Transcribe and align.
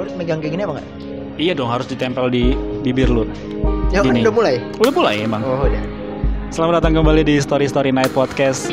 Gue 0.00 0.08
harus 0.08 0.16
megang 0.16 0.40
kayak 0.40 0.52
gini 0.56 0.64
apa 0.64 0.72
nggak? 0.80 0.88
Iya 1.36 1.52
dong 1.52 1.68
harus 1.68 1.84
ditempel 1.84 2.32
di 2.32 2.56
bibir 2.80 3.12
lu. 3.12 3.28
Ya 3.92 4.00
kan 4.00 4.16
udah 4.16 4.32
mulai. 4.32 4.56
Udah 4.80 4.92
mulai 4.96 5.14
emang. 5.28 5.44
Oh 5.44 5.60
udah. 5.68 5.84
Selamat 6.48 6.80
datang 6.80 6.96
kembali 6.96 7.20
di 7.20 7.36
Story 7.36 7.68
Story 7.68 7.92
Night 7.92 8.08
Podcast. 8.16 8.72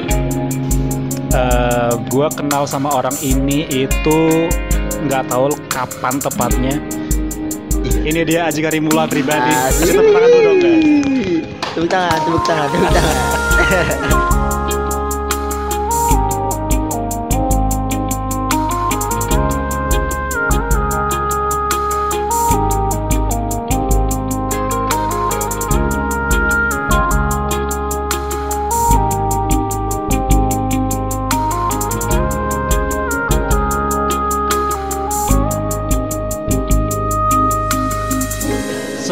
Eh, 1.36 1.92
gua 2.08 2.32
kenal 2.32 2.64
sama 2.64 2.96
orang 2.96 3.12
ini 3.20 3.68
itu 3.68 4.48
nggak 5.04 5.28
tahu 5.28 5.52
kapan 5.68 6.16
tepatnya. 6.16 6.80
Ini 8.08 8.24
dia 8.24 8.48
Aji 8.48 8.64
Karimula 8.64 9.04
pribadi. 9.12 9.52
Kasih 9.52 10.00
tepuk 10.00 10.16
tangan 10.16 10.30
dulu 10.32 10.44
dong 10.48 10.58
guys. 10.64 11.44
Tepuk 11.76 11.90
tangan, 11.92 12.20
tepuk 12.24 12.44
tangan, 12.48 12.68
tepuk 12.72 12.92
tangan. 12.96 14.24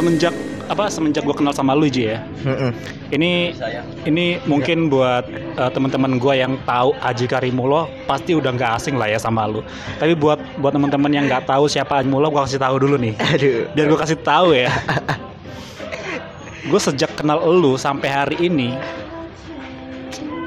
Semenjak 0.06 0.34
apa 0.66 0.90
semenjak 0.90 1.26
gua 1.26 1.34
kenal 1.34 1.50
sama 1.50 1.74
lu 1.74 1.90
Ji 1.90 2.14
ya. 2.14 2.22
Mm-mm. 2.46 2.78
Ini 3.10 3.58
ini 4.06 4.38
mungkin 4.46 4.94
buat 4.94 5.26
eh, 5.34 5.72
teman-teman 5.74 6.22
gua 6.22 6.38
yang 6.38 6.62
tahu 6.62 6.94
Aji 7.02 7.26
Karimulo 7.26 7.90
pasti 8.06 8.38
udah 8.38 8.54
nggak 8.54 8.72
asing 8.78 9.02
lah 9.02 9.10
ya 9.10 9.18
sama 9.18 9.50
lu. 9.50 9.66
Tapi 9.98 10.14
buat 10.14 10.38
buat 10.62 10.78
teman-teman 10.78 11.10
yang 11.10 11.26
nggak 11.26 11.50
tahu 11.50 11.66
siapa 11.66 12.06
Aji 12.06 12.10
Mulo, 12.14 12.30
gua 12.30 12.46
kasih 12.46 12.62
tahu 12.62 12.78
dulu 12.78 13.02
nih. 13.02 13.18
Aduh. 13.18 13.66
biar 13.74 13.86
gue 13.90 14.00
kasih 14.00 14.18
tahu 14.22 14.54
ya 14.54 14.70
gue 16.70 16.82
sejak 16.82 17.14
kenal 17.14 17.42
elu 17.46 17.78
sampai 17.78 18.10
hari 18.10 18.38
ini 18.42 18.74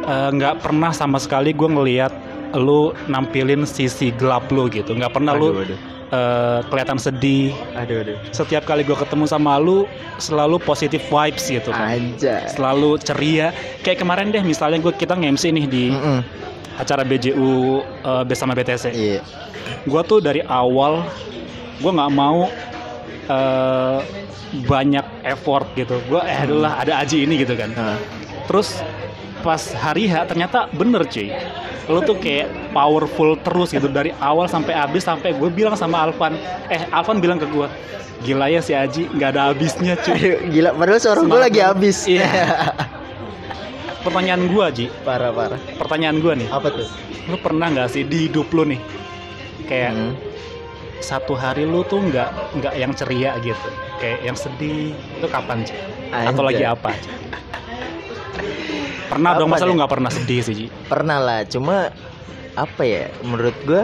eh, 0.06 0.31
nggak 0.34 0.62
pernah 0.62 0.91
sama 0.91 1.22
sekali 1.22 1.55
gue 1.55 1.69
ngelihat 1.69 2.12
lu 2.56 2.97
nampilin 3.06 3.69
sisi 3.69 4.09
gelap 4.17 4.48
lu 4.48 4.67
gitu 4.72 4.97
nggak 4.97 5.12
pernah 5.12 5.37
lu 5.37 5.62
Aduh, 5.62 5.77
eh, 6.09 6.59
kelihatan 6.67 6.97
sedih. 6.97 7.53
Aduh, 7.75 8.03
aduh. 8.03 8.19
setiap 8.33 8.64
kali 8.64 8.83
gue 8.83 8.95
ketemu 8.95 9.25
sama 9.25 9.56
lu 9.56 9.84
selalu 10.17 10.56
positive 10.59 11.03
vibes 11.03 11.45
gitu 11.47 11.70
kan. 11.70 11.97
Aja. 11.97 12.48
selalu 12.48 12.97
ceria. 12.98 13.53
Kayak 13.81 14.03
kemarin 14.03 14.28
deh 14.28 14.42
misalnya 14.42 14.78
gue 14.78 14.92
kita 14.92 15.15
nge-MC 15.15 15.45
nih 15.53 15.67
di 15.67 15.84
Mm-mm. 15.91 16.20
acara 16.77 17.03
BJU 17.03 17.53
eh, 18.03 18.25
bersama 18.25 18.53
BTC 18.53 18.84
Iya. 18.91 19.20
gue 19.84 20.03
tuh 20.05 20.19
dari 20.19 20.41
awal 20.41 21.05
gue 21.78 21.91
nggak 21.92 22.12
mau 22.12 22.48
eh, 23.28 23.98
banyak 24.65 25.06
effort 25.25 25.69
gitu. 25.77 26.00
Gue 26.09 26.20
eh 26.25 26.39
adalah 26.41 26.81
ada 26.81 27.05
aji 27.05 27.22
ini 27.22 27.45
gitu 27.45 27.53
kan. 27.53 27.69
Nah, 27.77 28.00
terus 28.48 28.81
pas 29.39 29.61
hari 29.77 30.09
H 30.09 30.27
ternyata 30.27 30.67
bener 30.72 31.06
cuy 31.06 31.31
lo 31.89 32.00
tuh 32.00 32.17
kayak 32.17 32.47
powerful 32.70 33.33
terus 33.39 33.69
gitu 33.70 33.89
dari 33.89 34.12
awal 34.19 34.44
sampai 34.44 34.72
habis 34.72 35.03
sampai 35.03 35.33
gue 35.33 35.48
bilang 35.48 35.72
sama 35.72 36.05
Alvan 36.05 36.36
eh 36.69 36.84
Alvan 36.89 37.19
bilang 37.19 37.36
ke 37.36 37.47
gue 37.47 37.64
gila 38.19 38.47
ya 38.47 38.61
si 38.61 38.72
Aji 38.72 39.08
nggak 39.08 39.31
ada 39.31 39.42
habisnya 39.48 39.94
cuy 39.97 40.20
gila. 40.53 40.72
Padahal 40.72 40.98
suara 40.98 41.20
gue 41.22 41.41
lagi 41.41 41.61
habis. 41.61 42.05
Iya. 42.05 42.27
pertanyaan 44.05 44.47
gue 44.47 44.66
Ji 44.72 44.86
parah, 45.03 45.31
parah. 45.31 45.59
pertanyaan 45.75 46.19
gue 46.19 46.33
nih 46.36 46.48
Apa 46.48 46.70
tuh? 46.70 46.86
lo 47.27 47.36
pernah 47.36 47.69
nggak 47.69 47.89
sih 47.89 48.03
di 48.03 48.25
hidup 48.25 48.48
lo 48.53 48.64
nih 48.64 48.81
kayak 49.64 49.92
Hmm. 49.92 50.12
satu 50.98 51.33
hari 51.33 51.62
lu 51.62 51.84
tuh 51.84 52.00
nggak 52.00 52.31
nggak 52.56 52.75
yang 52.75 52.91
ceria 52.91 53.36
gitu 53.39 53.69
kayak 53.97 54.19
yang 54.22 54.34
sedih 54.34 54.91
itu 54.92 55.27
kapan 55.28 55.60
sih 55.62 55.77
atau 56.10 56.43
lagi 56.43 56.65
apa 56.65 56.91
Ci? 56.94 57.10
pernah 59.09 59.31
dong 59.37 59.49
Apa 59.51 59.55
masa 59.57 59.67
lu 59.67 59.75
nggak 59.77 59.93
pernah 59.93 60.11
sedih 60.13 60.41
sih 60.45 60.55
Ci? 60.55 60.67
Pernah 60.87 61.19
lah, 61.19 61.41
cuma 61.49 61.91
apa 62.55 62.83
ya? 62.85 63.09
Menurut 63.25 63.57
gue 63.65 63.83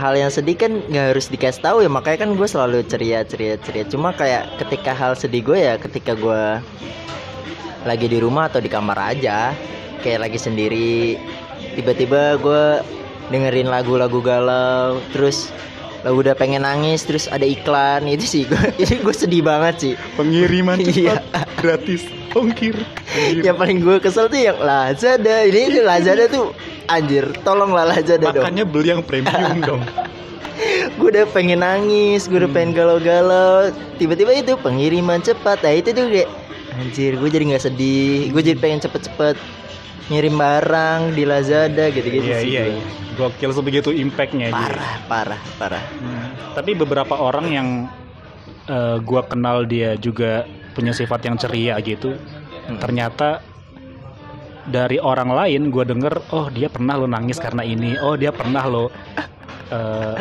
hal 0.00 0.16
yang 0.16 0.32
sedih 0.32 0.56
kan 0.56 0.72
nggak 0.88 1.12
harus 1.12 1.28
dikasih 1.28 1.60
tahu 1.60 1.84
ya 1.84 1.90
makanya 1.92 2.24
kan 2.24 2.30
gue 2.32 2.48
selalu 2.48 2.82
ceria 2.88 3.20
ceria 3.22 3.60
ceria 3.60 3.84
cuma 3.84 4.16
kayak 4.16 4.48
ketika 4.56 4.96
hal 4.96 5.12
sedih 5.12 5.44
gue 5.44 5.58
ya 5.60 5.76
ketika 5.76 6.16
gue 6.16 6.42
lagi 7.84 8.06
di 8.08 8.18
rumah 8.20 8.48
atau 8.48 8.64
di 8.64 8.72
kamar 8.72 8.96
aja 8.96 9.52
kayak 10.00 10.24
lagi 10.24 10.38
sendiri 10.40 11.20
tiba-tiba 11.76 12.40
gue 12.40 12.64
dengerin 13.28 13.68
lagu-lagu 13.68 14.18
galau 14.24 14.98
terus 15.12 15.52
lagu 16.00 16.16
udah 16.18 16.32
pengen 16.32 16.64
nangis 16.64 17.04
terus 17.04 17.26
ada 17.26 17.44
iklan 17.44 18.04
itu 18.04 18.24
sih 18.24 18.42
gue 18.44 18.56
itu 18.82 18.98
gue 18.98 19.14
sedih 19.14 19.42
banget 19.42 19.74
sih. 19.76 19.94
Pengiriman 20.14 20.80
Iya. 20.80 21.20
cepat 21.20 21.48
gratis 21.60 22.02
ongkir 22.30 22.78
yang 23.42 23.58
paling 23.58 23.82
gue 23.82 23.98
kesel 23.98 24.26
tuh 24.26 24.38
yang 24.38 24.56
Lazada. 24.56 25.44
Ini 25.44 25.82
Lazada 25.82 26.24
tuh 26.26 26.56
anjir 26.86 27.28
tolonglah 27.42 27.84
Lazada 27.86 28.30
dong. 28.30 28.40
Makanya 28.40 28.64
beli 28.64 28.88
yang 28.90 29.02
premium 29.02 29.60
dong. 29.68 29.82
Gue 30.96 31.08
udah 31.10 31.24
pengen 31.28 31.60
nangis 31.60 32.24
gue 32.24 32.38
udah 32.38 32.50
pengen 32.50 32.72
galau-galau. 32.72 33.68
Tiba-tiba 33.96 34.32
itu 34.32 34.56
pengiriman 34.56 35.20
cepat. 35.20 35.60
Nah 35.60 35.72
itu 35.72 35.90
tuh 35.90 36.08
kayak 36.08 36.30
anjir 36.70 37.12
gue 37.12 37.28
jadi 37.28 37.44
nggak 37.50 37.64
sedih 37.66 38.30
gue 38.30 38.40
jadi 38.40 38.56
pengen 38.56 38.80
cepet-cepet 38.80 39.34
ngirim 40.10 40.34
barang 40.34 41.00
di 41.14 41.22
Lazada 41.22 41.86
gitu-gitu 41.88 42.26
iya 42.26 42.38
sih 42.42 42.50
iya 42.50 42.62
gua. 42.66 42.74
iya 42.74 42.84
gokil 43.14 43.50
sebegitu 43.52 43.90
impactnya 43.90 44.50
parah 44.50 44.94
parah 45.06 45.40
parah 45.56 45.84
Hmm. 45.96 46.34
tapi 46.52 46.74
beberapa 46.74 47.14
orang 47.14 47.46
yang 47.48 47.68
eh, 48.66 48.96
gua 49.00 49.22
kenal 49.22 49.62
dia 49.64 49.94
juga 49.94 50.44
punya 50.72 50.90
sifat 50.90 51.24
yang 51.24 51.36
ceria 51.36 51.78
gitu 51.78 52.18
Hmm. 52.66 52.78
ternyata 52.78 53.42
dari 54.62 55.00
orang 55.00 55.32
lain 55.32 55.72
gue 55.72 55.82
denger 55.82 56.30
oh 56.30 56.46
dia 56.46 56.68
pernah 56.68 56.94
lo 56.94 57.08
nangis 57.08 57.40
karena 57.40 57.64
ini 57.64 57.98
oh 57.98 58.14
dia 58.14 58.30
pernah 58.30 58.62
lo 58.66 58.86
eh, 59.68 60.14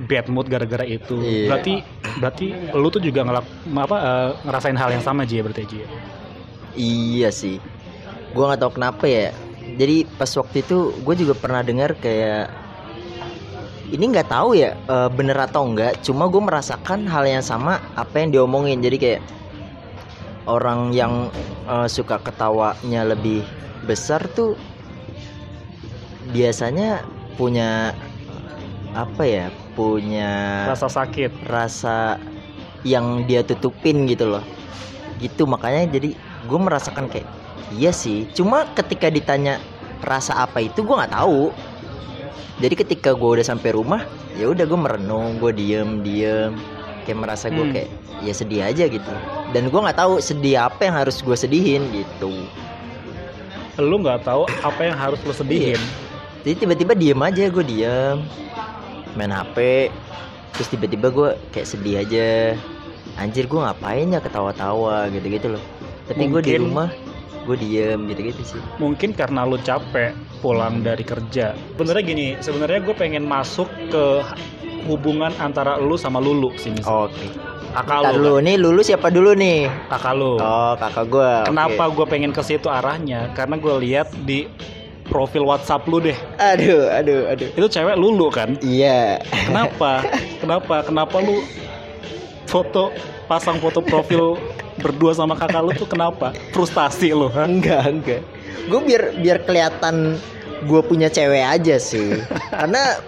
bad 0.00 0.26
mood 0.32 0.48
gara-gara 0.48 0.86
itu 0.86 1.20
Iya. 1.20 1.52
berarti 1.52 1.74
berarti 2.16 2.46
lu 2.72 2.88
tuh 2.88 3.02
juga 3.02 3.20
ngelak 3.22 3.44
apa 3.74 3.96
eh, 4.00 4.30
ngerasain 4.44 4.78
hal 4.78 4.90
yang 4.90 5.04
sama 5.04 5.24
Ji 5.24 5.36
ya 5.36 5.42
berarti 5.44 5.62
Ji 5.66 5.76
ya? 5.76 5.88
Iya 6.72 7.28
sih. 7.28 7.60
Gua 8.32 8.52
nggak 8.52 8.60
tahu 8.64 8.72
kenapa 8.80 9.04
ya. 9.08 9.28
Jadi 9.76 10.04
pas 10.18 10.28
waktu 10.28 10.56
itu 10.64 10.92
gue 11.00 11.14
juga 11.16 11.34
pernah 11.38 11.62
dengar 11.64 11.96
kayak 11.96 12.50
ini 13.92 14.04
nggak 14.08 14.28
tahu 14.32 14.56
ya 14.56 14.74
eh, 14.74 15.08
bener 15.12 15.38
atau 15.38 15.68
enggak. 15.68 16.00
Cuma 16.04 16.28
gue 16.28 16.42
merasakan 16.42 17.08
hal 17.08 17.24
yang 17.28 17.44
sama 17.44 17.80
apa 17.96 18.14
yang 18.20 18.34
diomongin. 18.34 18.80
Jadi 18.82 18.96
kayak 18.98 19.22
orang 20.48 20.92
yang 20.92 21.30
eh, 21.68 21.88
suka 21.88 22.20
ketawanya 22.20 23.06
lebih 23.06 23.44
besar 23.86 24.24
tuh 24.32 24.58
biasanya 26.34 27.04
punya 27.36 27.96
apa 28.92 29.22
ya? 29.24 29.46
Punya 29.72 30.68
rasa 30.68 30.92
sakit 30.92 31.48
rasa 31.48 32.20
yang 32.84 33.24
dia 33.24 33.40
tutupin 33.46 34.04
gitu 34.04 34.28
loh 34.28 34.44
gitu 35.22 35.46
makanya 35.46 35.86
jadi 35.86 36.18
gue 36.18 36.58
merasakan 36.58 37.06
kayak 37.06 37.24
iya 37.70 37.94
sih 37.94 38.26
cuma 38.34 38.66
ketika 38.74 39.08
ditanya 39.08 39.62
rasa 40.02 40.34
apa 40.42 40.58
itu 40.60 40.82
gue 40.82 40.94
nggak 40.98 41.14
tahu. 41.14 41.54
Jadi 42.60 42.74
ketika 42.78 43.10
gue 43.16 43.30
udah 43.40 43.46
sampai 43.46 43.74
rumah 43.74 44.02
ya 44.38 44.50
udah 44.50 44.66
gue 44.66 44.78
merenung 44.78 45.38
gue 45.38 45.52
diem 45.54 46.02
diem. 46.02 46.52
Kayak 47.06 47.18
merasa 47.18 47.50
gue 47.50 47.62
Hmm. 47.62 47.74
kayak 47.74 47.90
ya 48.22 48.32
sedih 48.34 48.62
aja 48.62 48.84
gitu. 48.86 49.12
Dan 49.54 49.70
gue 49.70 49.80
nggak 49.80 49.98
tahu 49.98 50.22
sedih 50.22 50.66
apa 50.70 50.86
yang 50.86 50.94
harus 50.94 51.22
gue 51.22 51.36
sedihin 51.38 51.82
gitu. 51.90 52.46
Lu 53.80 53.96
nggak 53.98 54.26
tahu 54.26 54.46
apa 54.62 54.80
yang 54.84 54.98
harus 54.98 55.18
lu 55.24 55.34
sedihin. 55.34 55.80
Jadi 56.42 56.66
tiba-tiba 56.66 56.92
diem 56.94 57.18
aja 57.22 57.46
gue 57.50 57.64
diem. 57.64 58.18
Main 59.14 59.32
hp 59.32 59.56
terus 60.52 60.68
tiba-tiba 60.68 61.08
gue 61.08 61.30
kayak 61.54 61.66
sedih 61.66 62.02
aja. 62.04 62.30
Anjir 63.18 63.50
gue 63.50 63.58
ngapain 63.58 64.06
ya 64.06 64.20
ketawa-tawa 64.22 65.10
gitu-gitu 65.10 65.56
loh. 65.58 65.62
Tapi 66.06 66.28
gue 66.28 66.40
di 66.42 66.54
rumah 66.58 66.90
gue 67.42 67.56
diem 67.58 68.00
gitu-gitu 68.06 68.42
sih. 68.42 68.60
Mungkin 68.78 69.14
karena 69.14 69.42
lu 69.42 69.58
capek 69.58 70.14
pulang 70.38 70.82
dari 70.82 71.02
kerja. 71.02 71.54
Sebenarnya 71.74 72.02
gini 72.02 72.26
sebenarnya 72.38 72.80
gue 72.82 72.94
pengen 72.94 73.24
masuk 73.26 73.68
ke 73.90 74.04
hubungan 74.86 75.30
antara 75.38 75.78
lu 75.78 75.94
sama 75.94 76.18
Lulu 76.18 76.54
sih 76.58 76.74
misalnya 76.74 77.10
oke. 77.10 77.26
Kakak 77.72 77.98
Ntar 78.04 78.12
lu 78.12 78.20
dulu 78.20 78.34
nih 78.44 78.56
lulu 78.60 78.80
siapa 78.84 79.08
dulu 79.08 79.32
nih? 79.32 79.64
Kan? 79.64 79.96
kakak 79.96 80.14
lu. 80.18 80.34
Oh 80.36 80.74
kakak 80.76 81.04
gue 81.08 81.32
kenapa 81.48 81.82
gue 81.88 82.06
pengen 82.06 82.32
ke 82.34 82.42
situ 82.44 82.68
arahnya? 82.68 83.32
Karena 83.32 83.56
gue 83.56 83.74
lihat 83.80 84.12
di 84.28 84.44
profil 85.08 85.44
WhatsApp 85.48 85.88
lu 85.88 85.98
deh. 86.02 86.16
Aduh 86.38 86.88
aduh 86.92 87.32
aduh. 87.32 87.48
Itu 87.56 87.66
cewek 87.68 87.96
Lulu 87.96 88.28
kan? 88.28 88.56
Iya. 88.60 89.20
Kenapa? 89.48 90.04
Kenapa? 90.42 90.84
Kenapa 90.84 91.16
lu 91.20 91.42
foto 92.46 92.92
pasang 93.24 93.56
foto 93.56 93.80
profil 93.80 94.36
berdua 94.82 95.14
sama 95.14 95.32
kakak 95.32 95.62
lu 95.62 95.70
tuh 95.72 95.86
kenapa 95.86 96.34
frustasi 96.50 97.14
lu 97.14 97.30
ha? 97.30 97.46
enggak 97.46 97.82
enggak 97.86 98.22
gue 98.66 98.80
biar 98.82 99.02
biar 99.16 99.38
kelihatan 99.42 100.18
gue 100.62 100.80
punya 100.82 101.06
cewek 101.06 101.42
aja 101.42 101.78
sih 101.78 102.18
karena 102.52 102.98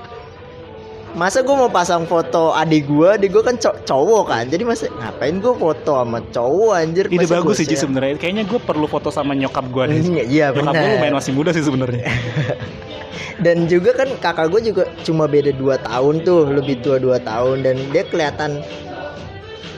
masa 1.14 1.46
gue 1.46 1.54
mau 1.54 1.70
pasang 1.70 2.02
foto 2.04 2.50
adik 2.50 2.90
gue 2.90 3.06
adik 3.06 3.30
gue 3.30 3.42
kan 3.42 3.54
cow- 3.54 3.78
cowok 3.86 4.24
kan 4.26 4.44
jadi 4.50 4.66
masa 4.66 4.90
ngapain 4.90 5.38
gue 5.38 5.54
foto 5.54 5.94
sama 5.94 6.18
cowok 6.30 6.72
anjir 6.74 7.06
Masa 7.06 7.38
bagus 7.38 7.62
sih 7.62 7.66
share? 7.66 7.86
sebenarnya. 7.86 8.18
Kayaknya 8.18 8.44
gue 8.44 8.58
perlu 8.58 8.86
foto 8.86 9.14
sama 9.14 9.30
nyokap 9.30 9.62
gue 9.70 9.84
nih. 9.86 9.98
Iya, 10.02 10.24
iya 10.26 10.46
Nyokap 10.50 10.74
gue 10.74 10.88
lumayan 10.90 11.14
masih 11.14 11.30
muda 11.30 11.54
sih 11.54 11.62
sebenarnya. 11.62 12.02
Dan 13.44 13.66
juga 13.66 13.94
kan 13.94 14.10
kakak 14.18 14.46
gue 14.50 14.74
juga 14.74 14.82
cuma 15.02 15.26
beda 15.26 15.54
2 15.54 15.86
tahun 15.86 16.14
tuh, 16.22 16.50
lebih 16.50 16.82
tua 16.82 16.98
2 16.98 17.18
tahun 17.20 17.56
dan 17.62 17.76
dia 17.90 18.02
kelihatan 18.06 18.62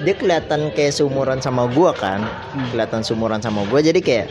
dia 0.06 0.14
kelihatan 0.14 0.70
kayak 0.70 0.94
seumuran 0.94 1.42
sama 1.42 1.66
gua 1.74 1.90
kan. 1.90 2.22
Hmm. 2.54 2.70
Kelihatan 2.70 3.02
seumuran 3.02 3.42
sama 3.42 3.66
gua 3.66 3.82
jadi 3.82 3.98
kayak 3.98 4.30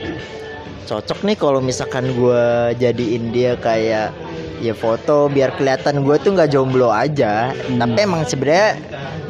cocok 0.88 1.27
nih 1.27 1.36
kalau 1.36 1.60
misalkan 1.60 2.16
gua 2.16 2.72
jadiin 2.80 3.36
dia 3.36 3.60
kayak 3.60 4.16
ya 4.63 4.72
foto 4.72 5.27
biar 5.27 5.51
kelihatan 5.60 6.07
gua 6.07 6.16
tuh 6.16 6.31
nggak 6.31 6.56
jomblo 6.56 6.95
aja. 6.95 7.51
Hmm. 7.51 7.83
Tapi 7.83 7.98
emang 8.07 8.24
sebenarnya 8.24 8.80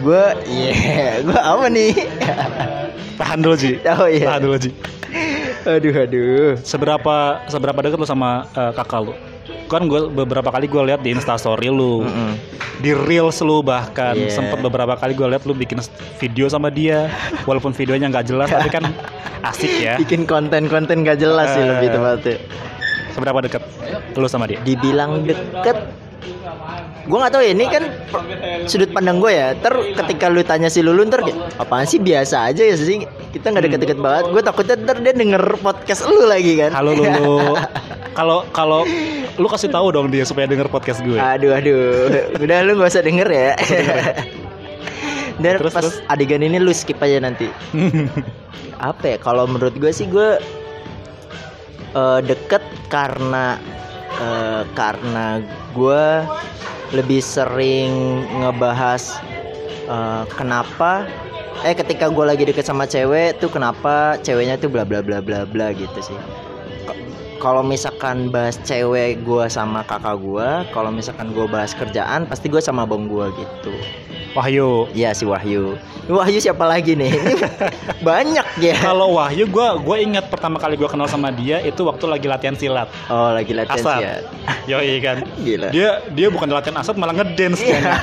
gua 0.05 0.37
iya, 0.45 1.17
gua 1.25 1.41
apa 1.41 1.65
nih? 1.73 1.91
Tahan 3.19 3.41
dulu 3.41 3.55
Ji. 3.57 3.81
oh 3.81 4.05
iya. 4.05 4.27
Tahan 4.29 4.41
dulu 4.45 4.57
Ji. 4.61 4.71
Aduh 5.65 5.95
aduh. 5.97 6.61
Seberapa 6.61 7.41
seberapa 7.49 7.81
dekat 7.81 7.97
lu 7.97 8.05
sama 8.05 8.45
eh, 8.53 8.69
kakak 8.77 9.01
lu? 9.01 9.17
Kan 9.65 9.85
gue 9.85 9.97
beberapa 10.07 10.47
kali 10.47 10.65
gue 10.65 10.83
lihat 10.83 11.01
di 11.01 11.09
instastory 11.09 11.67
lu, 11.67 12.01
Mm-mm. 12.01 12.37
di 12.77 12.91
reels 12.91 13.41
lu 13.41 13.59
bahkan 13.59 14.13
Iya. 14.13 14.29
sempet 14.31 14.59
beberapa 14.59 14.93
kali 14.93 15.11
gue 15.11 15.27
lihat 15.27 15.43
lu 15.43 15.53
bikin 15.53 15.81
video 16.15 16.45
sama 16.45 16.69
dia, 16.69 17.09
walaupun 17.43 17.71
videonya 17.71 18.07
nggak 18.07 18.25
jelas 18.25 18.47
tapi 18.47 18.69
kan 18.69 18.85
asik 19.49 19.73
ya. 19.75 19.95
Bikin 19.95 20.25
konten-konten 20.25 21.01
gak 21.01 21.17
jelas 21.17 21.49
sih 21.51 21.61
Eh. 21.61 21.67
lebih 21.67 21.89
tepatnya. 21.91 22.35
Seberapa 23.09 23.39
dekat 23.41 23.63
lu 24.13 24.27
sama 24.27 24.45
dia? 24.45 24.59
dibilang 24.61 25.23
deket 25.23 25.77
gue 27.05 27.13
nggak 27.13 27.31
tahu 27.31 27.43
ya 27.43 27.51
ini 27.53 27.65
kan 27.67 27.83
sudut 28.65 28.89
pandang 28.89 29.21
gue 29.21 29.29
ya 29.29 29.53
ter 29.53 29.69
ketika 29.93 30.25
lu 30.25 30.41
tanya 30.41 30.67
si 30.67 30.81
Lulu 30.81 31.05
ntar 31.05 31.21
kayak, 31.21 31.37
apaan 31.55 31.85
sih 31.85 32.01
biasa 32.01 32.49
aja 32.49 32.65
ya 32.65 32.73
sih 32.73 33.05
kita 33.29 33.53
nggak 33.53 33.63
deket-deket 33.63 33.99
banget 33.99 34.25
gue 34.27 34.41
takutnya 34.41 34.75
ntar 34.79 34.97
dia 34.99 35.13
denger 35.13 35.43
podcast 35.59 36.01
lu 36.03 36.25
lagi 36.25 36.57
kan 36.57 36.73
Halo 36.73 36.91
Lulu. 36.91 37.53
Kalau 38.15 38.47
kalau 38.55 38.87
lu 39.35 39.47
kasih 39.51 39.67
tahu 39.67 39.91
dong 39.91 40.07
dia 40.07 40.23
supaya 40.23 40.47
denger 40.47 40.71
podcast 40.71 41.03
gue. 41.03 41.19
aduh 41.19 41.51
aduh. 41.51 42.07
Udah 42.39 42.63
lu 42.63 42.79
nggak 42.79 42.91
usah 42.95 43.03
denger 43.03 43.27
ya. 43.27 43.51
Dan 45.35 45.59
Terus, 45.59 45.75
pas 45.75 45.83
terus? 45.83 45.99
adegan 46.07 46.39
ini 46.39 46.63
lu 46.63 46.71
skip 46.71 46.95
aja 47.03 47.19
nanti. 47.19 47.51
Apa 48.79 49.03
ya? 49.03 49.17
Kalau 49.19 49.43
menurut 49.43 49.75
gue 49.75 49.91
sih 49.91 50.07
gue 50.07 50.39
eh, 51.91 52.19
deket 52.23 52.63
karena 52.87 53.59
eh, 54.15 54.63
karena 54.79 55.43
gue 55.75 56.03
lebih 56.95 57.19
sering 57.19 58.23
ngebahas 58.39 59.19
eh, 59.91 60.23
kenapa 60.39 61.03
eh 61.63 61.75
ketika 61.75 62.07
gue 62.07 62.23
lagi 62.23 62.43
deket 62.47 62.63
sama 62.63 62.87
cewek 62.87 63.35
tuh 63.43 63.51
kenapa 63.51 64.15
ceweknya 64.23 64.55
tuh 64.55 64.71
bla 64.71 64.87
bla 64.87 65.03
bla 65.03 65.19
bla 65.19 65.43
bla 65.43 65.75
gitu 65.75 65.99
sih 65.99 66.15
kalau 67.35 67.61
misalkan 67.61 68.27
bahas 68.27 68.55
cewek 68.59 69.21
gue 69.21 69.45
sama 69.47 69.83
kakak 69.83 70.15
gue 70.15 70.47
kalau 70.71 70.89
misalkan 70.89 71.29
gue 71.29 71.45
bahas 71.45 71.71
kerjaan 71.71 72.25
pasti 72.25 72.47
gue 72.47 72.59
sama 72.59 72.83
bang 72.83 73.05
gue 73.05 73.25
gitu 73.33 73.73
Wahyu. 74.35 74.91
Iya 74.91 75.15
si 75.15 75.23
Wahyu 75.23 75.79
Wahyu 76.05 76.39
siapa 76.39 76.67
lagi 76.67 76.91
nih 76.91 77.07
banyak 78.07 78.43
ya 78.59 78.75
Kalau 78.75 79.15
Wahyu 79.15 79.47
gue 79.47 79.67
gue 79.79 79.97
ingat 80.01 80.27
pertama 80.27 80.59
kali 80.59 80.75
gue 80.75 80.85
kenal 80.85 81.07
sama 81.07 81.31
dia 81.31 81.59
itu 81.59 81.81
waktu 81.81 82.03
lagi 82.05 82.27
latihan 82.27 82.51
silat. 82.53 82.91
oh 83.07 83.31
lagi 83.31 83.55
latihan 83.55 83.79
Asap. 83.79 83.99
siat 83.99 84.23
Yoi 84.71 84.99
kan. 84.99 85.23
gila 85.39 85.69
Dia 85.71 86.03
dia 86.11 86.27
bukan 86.27 86.51
latihan 86.51 86.75
asat 86.77 86.95
malah 86.95 87.15
ngedance 87.15 87.63
Iya. 87.63 87.79
kayaknya. 87.79 87.95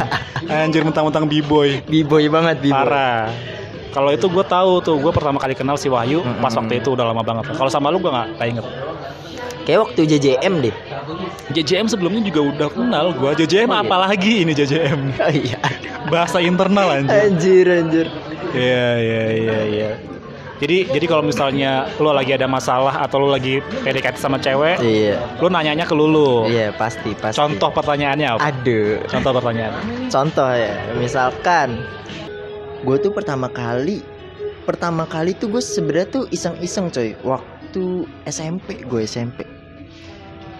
Anjir 0.64 0.82
mentang-mentang 0.82 1.24
b-boy. 1.24 1.84
b-boy 1.84 2.24
banget 2.26 2.56
b-boy 2.60 2.80
Parah. 2.80 3.28
Kalau 3.92 4.08
itu 4.08 4.24
gue 4.24 4.40
tahu 4.42 4.80
tuh, 4.80 4.96
gue 4.96 5.12
pertama 5.12 5.36
kali 5.36 5.52
kenal 5.52 5.76
si 5.76 5.86
Wahyu 5.86 6.24
Mm-mm. 6.24 6.40
pas 6.40 6.48
waktu 6.50 6.80
itu 6.80 6.96
udah 6.96 7.04
lama 7.04 7.20
banget. 7.20 7.52
Kalau 7.52 7.68
sama 7.68 7.92
lu 7.92 8.00
gue 8.00 8.08
nggak 8.08 8.40
inget. 8.42 8.64
Kayak 9.62 9.78
waktu 9.82 10.00
JJM 10.06 10.54
deh 10.60 10.74
JJM 11.50 11.86
sebelumnya 11.86 12.22
juga 12.22 12.40
udah 12.44 12.68
kenal 12.68 13.06
gue. 13.12 13.30
JJM 13.38 13.66
Oh, 13.66 13.74
iya. 13.74 13.82
apalagi 13.82 14.32
ini 14.40 14.52
JJM? 14.52 15.00
oh 15.16 15.32
iya 15.32 15.58
Bahasa 16.06 16.38
internal 16.38 16.88
anjir. 16.92 17.14
anjir 17.22 17.66
anjir 17.68 18.06
Iya 18.52 18.88
iya 18.98 19.24
iya 19.32 19.58
iya. 19.64 19.90
Jadi 20.56 20.86
jadi 20.88 21.06
kalau 21.06 21.22
misalnya 21.22 21.70
lu 21.96 22.08
lagi 22.08 22.30
ada 22.30 22.46
masalah 22.46 22.94
atau 22.96 23.18
lu 23.18 23.28
lagi 23.28 23.58
PDKT 23.82 24.14
sama 24.14 24.36
cewek, 24.36 24.78
iya 24.78 25.18
lu 25.36 25.48
nanyanya 25.48 25.82
ke 25.82 25.90
Lulu. 25.90 26.46
iya 26.46 26.70
pasti 26.70 27.14
pasti 27.14 27.34
Contoh 27.34 27.70
pertanyaannya 27.70 28.28
apa? 28.28 28.40
aduh 28.44 29.02
Contoh 29.04 29.30
pertanyaan. 29.32 29.74
contoh 30.06 30.46
ya 30.48 30.70
misalkan 30.94 31.82
gue 32.78 32.96
tuh 32.96 33.10
pertama 33.10 33.46
kali 33.46 34.06
pertama 34.62 35.02
kali 35.04 35.32
tuh 35.32 35.48
gue 35.48 35.58
sebenarnya 35.58 36.06
tuh 36.08 36.24
iseng-iseng 36.28 36.86
coy 36.88 37.18
waktu 37.20 37.50
SMP 38.28 38.84
gue 38.84 39.02
SMP 39.04 39.44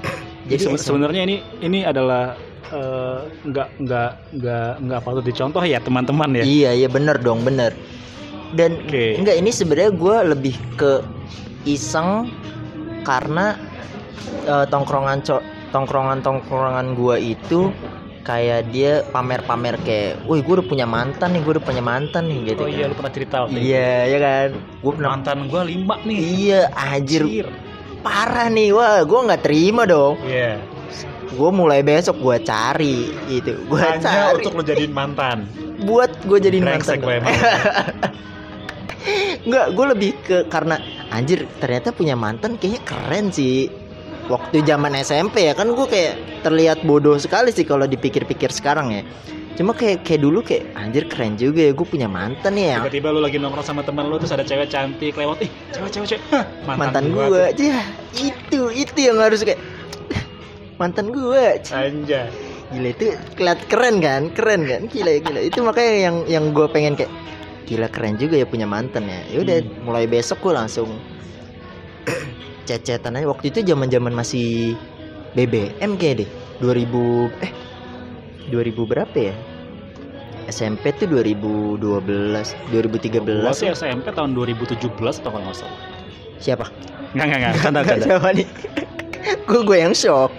Jadi 0.51 0.75
sebenarnya 0.79 1.23
ini 1.29 1.37
ini 1.63 1.87
adalah 1.87 2.35
eh, 2.73 3.21
nggak 3.47 3.69
nggak 3.85 4.11
nggak 4.41 4.71
nggak 4.83 5.01
patut 5.05 5.25
dicontoh 5.25 5.63
ya 5.63 5.79
teman-teman 5.79 6.43
ya. 6.43 6.45
Iya 6.45 6.71
iya 6.85 6.89
bener 6.91 7.21
dong 7.21 7.47
bener. 7.47 7.71
Dan 8.53 8.85
Oke. 8.85 9.17
enggak 9.17 9.39
ini 9.39 9.49
sebenarnya 9.55 9.93
gue 9.97 10.17
lebih 10.37 10.57
ke 10.77 11.01
iseng 11.65 12.29
karena 13.07 13.55
eh, 14.45 14.67
tongkrongan 14.67 15.23
co 15.23 15.39
tongkrongan 15.73 16.21
tongkrongan 16.21 16.99
gue 16.99 17.17
itu 17.39 17.73
kayak 18.23 18.71
dia 18.71 19.03
pamer-pamer 19.11 19.75
kayak, 19.83 20.23
woi 20.25 20.39
gue 20.41 20.55
udah 20.63 20.67
punya 20.67 20.87
mantan 20.87 21.35
nih, 21.35 21.41
gue 21.43 21.53
udah 21.59 21.65
punya 21.67 21.83
mantan 21.83 22.31
nih 22.31 22.55
gitu. 22.55 22.63
Oh 22.65 22.71
iya 22.71 22.87
lu 22.87 22.95
pernah 22.95 23.13
cerita 23.13 23.37
waktu. 23.45 23.59
Iya 23.59 23.93
ya 24.07 24.19
kan, 24.23 24.49
gue 24.59 24.93
pernah. 24.95 25.11
Mantan 25.19 25.39
gua 25.51 25.63
lima 25.67 25.95
nih. 26.07 26.19
Iya 26.19 26.61
anjir 26.73 27.23
Anjir. 27.27 27.47
parah 28.03 28.47
nih, 28.47 28.71
wah 28.75 29.03
gue 29.03 29.21
nggak 29.27 29.43
terima 29.43 29.83
dong. 29.85 30.19
Iya. 30.23 30.59
Gue 31.33 31.51
mulai 31.51 31.81
besok 31.81 32.21
gue 32.21 32.37
cari 32.45 33.09
itu, 33.27 33.57
gue 33.67 33.81
Hanya 33.81 34.05
cari 34.05 34.37
untuk 34.39 34.53
lo 34.55 34.63
jadiin 34.63 34.93
mantan. 34.93 35.49
buat 35.83 36.13
gue 36.23 36.39
jadiin 36.39 36.63
Brengsek 36.63 37.03
mantan. 37.03 37.27
emang. 37.27 37.35
Enggak, 39.43 39.67
gue 39.75 39.87
lebih 39.99 40.11
ke 40.23 40.39
karena 40.47 40.79
anjir 41.11 41.43
ternyata 41.59 41.91
punya 41.91 42.15
mantan 42.15 42.55
kayaknya 42.55 42.83
keren 42.87 43.35
sih. 43.35 43.67
Waktu 44.31 44.63
zaman 44.63 44.95
SMP 44.95 45.51
ya 45.51 45.55
kan 45.55 45.67
gue 45.71 45.87
kayak 45.87 46.15
terlihat 46.47 46.87
bodoh 46.87 47.19
sekali 47.19 47.51
sih 47.51 47.67
kalau 47.67 47.87
dipikir-pikir 47.87 48.55
sekarang 48.55 48.95
ya. 48.95 49.03
Cuma 49.53 49.77
kayak 49.77 50.07
kayak 50.07 50.25
dulu 50.25 50.41
kayak 50.41 50.73
anjir 50.79 51.05
keren 51.11 51.37
juga 51.37 51.69
ya 51.69 51.73
gue 51.77 51.85
punya 51.85 52.09
mantan 52.09 52.57
ya. 52.57 52.81
Tiba-tiba 52.81 53.13
lu 53.13 53.21
lagi 53.21 53.37
nongkrong 53.37 53.67
sama 53.67 53.83
teman 53.85 54.09
lu 54.09 54.17
terus 54.17 54.33
ada 54.33 54.47
cewek 54.47 54.73
cantik 54.73 55.13
lewat, 55.13 55.45
ih 55.45 55.51
cewek 55.77 55.91
cewek 55.93 56.07
cewek. 56.17 56.23
Hah, 56.33 56.45
mantan, 56.65 57.13
gua 57.13 57.29
gue 57.29 57.43
aja 57.53 57.85
itu 58.17 58.61
itu 58.73 58.97
yang 58.97 59.21
harus 59.21 59.45
kayak 59.45 59.61
mantan 60.81 61.15
gue 61.15 61.63
Anjay. 61.71 62.27
gila 62.73 62.89
itu 62.91 63.15
keliat 63.37 63.61
keren 63.71 64.01
kan 64.03 64.23
keren 64.35 64.67
kan 64.67 64.89
gila 64.89 65.21
gila 65.21 65.41
itu 65.45 65.61
makanya 65.63 65.93
yang 66.11 66.17
yang 66.27 66.45
gue 66.51 66.67
pengen 66.73 66.97
kayak 66.99 67.13
gila 67.69 67.87
keren 67.87 68.19
juga 68.19 68.41
ya 68.43 68.47
punya 68.49 68.67
mantan 68.67 69.07
ya 69.07 69.21
ya 69.31 69.39
udah 69.45 69.57
Hmm. 69.63 69.85
mulai 69.87 70.11
besok 70.11 70.43
gue 70.43 70.53
langsung 70.57 70.91
cecetan 72.65 73.19
aja. 73.19 73.27
Waktu 73.29 73.51
itu 73.55 73.59
zaman 73.67 73.89
zaman 73.91 74.13
masih 74.15 74.77
BBM 75.35 75.97
kayak 75.99 76.25
deh. 76.25 76.31
2000 76.61 77.43
eh 77.43 77.53
2000 78.51 78.91
berapa 78.91 79.17
ya? 79.19 79.35
SMP 80.51 80.91
tuh 80.99 81.07
2012 81.07 81.79
2013 82.75 83.23
Gua 83.23 83.55
sih 83.55 83.71
SMP 83.71 84.11
tahun 84.11 84.35
2017 84.35 84.91
atau 84.91 85.31
kalau 85.31 85.45
nggak 85.47 85.59
salah. 85.59 85.79
siapa? 86.43 86.67
Enggak 87.15 87.27
enggak 87.31 87.39
enggak. 87.39 87.55
Canda 87.63 87.81
canda. 87.87 88.05
siapa 88.05 88.29
nih? 88.35 88.47
Gue 89.47 89.61
gue 89.63 89.79
yang 89.79 89.95
shock. 89.95 90.35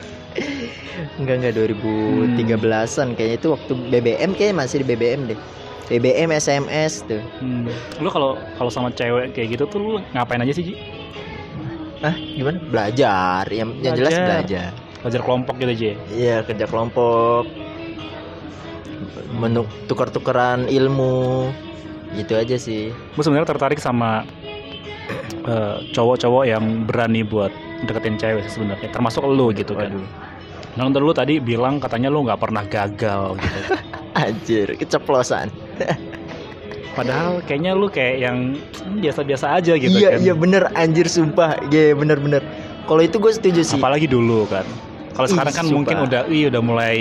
Enggak 1.16 1.36
enggak 1.40 1.54
2013an 1.56 3.08
kayaknya. 3.16 3.36
Itu 3.40 3.48
waktu 3.56 3.72
BBM 3.88 4.32
kayaknya 4.36 4.56
masih 4.60 4.78
di 4.84 4.86
BBM 4.92 5.22
deh. 5.32 5.40
BBM 5.88 6.30
SMS 6.36 7.04
tuh. 7.08 7.24
Hmm. 7.40 7.72
Lu 8.00 8.10
kalau 8.12 8.40
kalau 8.60 8.72
sama 8.72 8.92
cewek 8.92 9.36
kayak 9.36 9.56
gitu 9.56 9.64
tuh 9.68 9.80
lu 9.80 9.92
ngapain 10.16 10.44
aja 10.44 10.52
sih, 10.56 10.64
Ji? 10.72 10.76
Ah 12.04 12.16
gimana 12.16 12.60
belajar 12.68 13.44
yang, 13.48 13.80
yang 13.80 13.96
jelas 13.96 14.12
Belajar. 14.14 14.28
belajar 14.28 14.70
Belajar 15.04 15.22
kelompok 15.28 15.56
gitu 15.60 15.72
aja. 15.72 15.84
ya? 15.84 15.96
iya 16.16 16.38
kerja 16.48 16.66
kelompok 16.68 17.44
menuk 19.34 19.68
tukar-tukaran 19.90 20.68
ilmu 20.70 21.50
gitu 22.14 22.38
aja 22.38 22.56
sih 22.56 22.94
Gue 23.18 23.24
sebenarnya 23.26 23.50
tertarik 23.50 23.80
sama 23.82 24.24
eh, 25.44 25.78
cowok-cowok 25.92 26.44
yang 26.46 26.86
berani 26.86 27.26
buat 27.26 27.52
deketin 27.84 28.16
cewek 28.16 28.48
sih 28.48 28.54
sebenarnya. 28.62 28.90
Termasuk 28.96 29.28
lu 29.28 29.52
gitu 29.52 29.76
kan. 29.76 29.92
Waduh. 29.92 30.08
Nah, 30.74 30.90
lu 30.90 31.14
tadi 31.14 31.38
bilang 31.38 31.78
katanya 31.78 32.10
lu 32.10 32.26
nggak 32.26 32.40
pernah 32.42 32.64
gagal 32.66 33.38
gitu. 33.38 33.60
anjir 34.24 34.68
keceplosan 34.78 35.50
Padahal 36.94 37.42
kayaknya 37.50 37.74
lu 37.74 37.90
kayak 37.90 38.16
yang 38.22 38.38
hmm, 38.54 39.02
biasa-biasa 39.02 39.58
aja 39.58 39.74
gitu 39.74 39.98
iya 39.98 40.14
kan. 40.14 40.20
iya 40.22 40.34
bener 40.38 40.64
anjir 40.78 41.10
sumpah 41.10 41.58
iya 41.74 41.98
bener 41.98 42.22
bener 42.22 42.46
kalau 42.86 43.02
itu 43.02 43.18
gue 43.18 43.32
setuju 43.34 43.62
sih 43.66 43.80
Apalagi 43.80 44.06
dulu 44.06 44.46
kan. 44.46 44.68
Kalau 45.14 45.28
sekarang 45.30 45.54
kan 45.54 45.66
sumpah. 45.66 45.78
mungkin 45.78 45.98
udah 46.10 46.22
ih 46.30 46.50
udah 46.50 46.62
mulai 46.62 46.98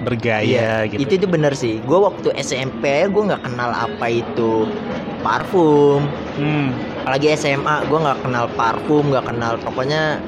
bergaya 0.00 0.88
gitu. 0.88 0.96
Iya, 0.96 1.04
Itu 1.04 1.12
itu 1.20 1.26
bener 1.28 1.52
sih. 1.52 1.76
Gue 1.84 1.98
waktu 2.00 2.32
SMP 2.40 3.04
gue 3.06 3.22
nggak 3.26 3.42
kenal 3.44 3.70
apa 3.70 4.06
itu 4.08 4.64
parfum. 5.20 6.00
Hmm. 6.40 6.72
Apalagi 7.04 7.36
SMA 7.36 7.84
gue 7.86 7.98
nggak 8.00 8.18
kenal 8.24 8.46
parfum, 8.56 9.12
nggak 9.12 9.26
kenal 9.28 9.54
pokoknya 9.60 10.18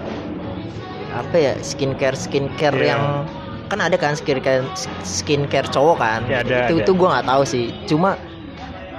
apa 1.12 1.37
ya 1.37 1.52
skincare 1.61 2.16
skincare 2.16 2.76
Iya. 2.76 2.97
yang 2.97 3.02
kan 3.68 3.80
ada 3.80 3.97
kan 3.97 4.12
skincare 4.12 4.64
skincare 5.02 5.68
cowok 5.73 5.97
kan. 6.00 6.21
Ya, 6.28 6.44
ada, 6.44 6.68
itu 6.68 6.75
ada. 6.78 6.82
itu 6.85 6.92
gue 6.92 7.09
nggak 7.09 7.26
tahu 7.26 7.42
sih. 7.49 7.66
Cuma 7.88 8.18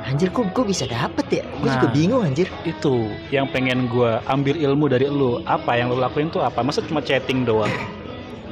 anjir 0.04 0.30
kok 0.30 0.50
gue 0.50 0.66
bisa 0.66 0.84
dapet 0.84 1.26
ya? 1.32 1.44
Gue 1.56 1.70
juga 1.70 1.88
Nah. 1.88 1.94
bingung 1.94 2.22
anjir. 2.22 2.48
Itu 2.64 3.08
yang 3.30 3.48
pengen 3.48 3.88
gua 3.88 4.20
ambil 4.26 4.56
ilmu 4.56 4.88
dari 4.88 5.06
lu. 5.06 5.40
Apa 5.44 5.76
yang 5.76 5.88
lu 5.88 5.98
lakuin 5.98 6.28
tuh 6.28 6.40
apa? 6.40 6.60
Masa 6.60 6.82
cuma 6.82 7.00
chatting 7.00 7.44
doang? 7.44 7.72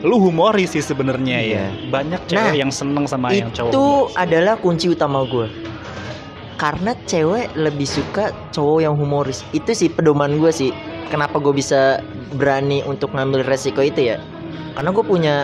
Lu 0.01 0.17
humoris 0.17 0.71
sih 0.71 0.81
sebenarnya 0.81 1.37
ya. 1.37 1.45
Iya. 1.45 1.65
Banyak 1.87 2.21
cewek 2.25 2.41
Nah, 2.43 2.57
yang 2.57 2.71
seneng 2.71 3.05
sama 3.05 3.29
yang 3.31 3.51
cowok. 3.51 3.69
itu 3.69 3.77
humoris. 3.77 4.17
adalah 4.17 4.55
kunci 4.55 4.87
utama 4.87 5.21
gue 5.23 5.45
karena 6.53 6.93
cewek 7.03 7.49
lebih 7.55 7.85
suka 7.85 8.29
cowok 8.49 8.79
yang 8.81 8.93
humoris 8.93 9.41
itu 9.49 9.73
sih 9.73 9.89
pedoman 9.89 10.37
gue 10.37 10.49
sih 10.49 10.69
kenapa 11.09 11.37
gue 11.37 11.49
bisa 11.51 12.01
berani 12.31 12.81
untuk 12.83 13.09
ngambil 13.11 13.41
resiko 13.43 13.81
itu 13.81 14.07
ya 14.07 14.21
karena 14.71 14.89
gue 14.89 15.01
punya 15.01 15.35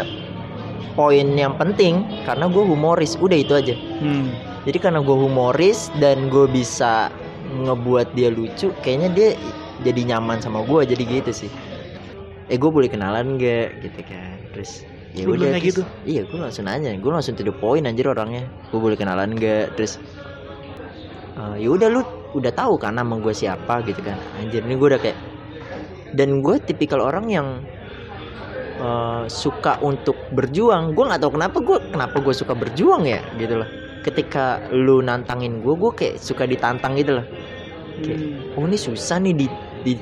poin 0.94 1.26
yang 1.28 1.54
penting 1.54 2.06
karena 2.22 2.46
gue 2.46 2.62
humoris 2.62 3.14
udah 3.16 3.34
itu 3.36 3.50
aja 3.52 3.74
Hmm. 3.98 4.30
Jadi 4.68 4.84
karena 4.84 5.00
gue 5.00 5.16
humoris 5.16 5.88
dan 6.04 6.28
gue 6.28 6.44
bisa 6.52 7.08
ngebuat 7.48 8.12
dia 8.12 8.28
lucu 8.28 8.68
kayaknya 8.84 9.10
dia 9.16 9.30
jadi 9.80 10.02
nyaman 10.12 10.44
sama 10.44 10.60
gue 10.68 10.84
jadi 10.84 11.04
gitu 11.08 11.32
sih. 11.32 11.52
Eh 12.52 12.60
gue 12.60 12.68
boleh 12.68 12.92
kenalan 12.92 13.40
gak 13.40 13.80
gitu 13.80 14.02
kan. 14.04 14.44
Terus 14.52 14.84
ya 15.16 15.24
udah 15.24 15.56
gitu? 15.64 15.88
iya 16.04 16.28
gue 16.28 16.36
langsung 16.36 16.68
nanya. 16.68 16.92
Gue 17.00 17.12
langsung 17.16 17.40
to 17.40 17.48
the 17.48 17.56
point 17.56 17.88
anjir 17.88 18.12
orangnya. 18.12 18.44
Gue 18.68 18.80
boleh 18.84 19.00
kenalan 19.00 19.40
gak 19.40 19.80
terus 19.80 19.96
"Eh, 21.40 21.56
ya 21.64 21.70
udah 21.72 21.88
lu 21.88 22.04
udah 22.36 22.52
tahu 22.52 22.76
kan 22.76 22.92
nama 23.00 23.16
gue 23.24 23.32
siapa 23.32 23.80
gitu 23.88 24.04
kan. 24.04 24.20
Anjir 24.36 24.68
ini 24.68 24.76
gue 24.76 24.88
udah 24.92 25.00
kayak 25.00 25.16
dan 26.12 26.44
gue 26.44 26.56
tipikal 26.68 27.00
orang 27.00 27.26
yang 27.32 27.48
eh, 28.84 29.24
suka 29.32 29.80
untuk 29.80 30.28
berjuang. 30.36 30.92
Gue 30.92 31.08
nggak 31.08 31.24
tahu 31.24 31.32
kenapa 31.40 31.58
gue 31.64 31.78
kenapa 31.88 32.18
gue 32.20 32.34
suka 32.36 32.52
berjuang 32.52 33.08
ya 33.08 33.24
gitu 33.40 33.64
loh 33.64 33.87
ketika 34.08 34.44
lu 34.72 35.00
nantangin 35.00 35.60
gue 35.60 35.74
gue 35.74 35.92
kayak 35.94 36.16
suka 36.18 36.44
ditantang 36.44 36.96
gitu 36.96 37.20
loh 37.20 37.28
Kayak, 37.98 38.20
Hmm. 38.22 38.54
oh 38.54 38.64
ini 38.64 38.78
susah 38.78 39.18
nih 39.18 39.34
di, 39.34 39.48
di 39.82 39.94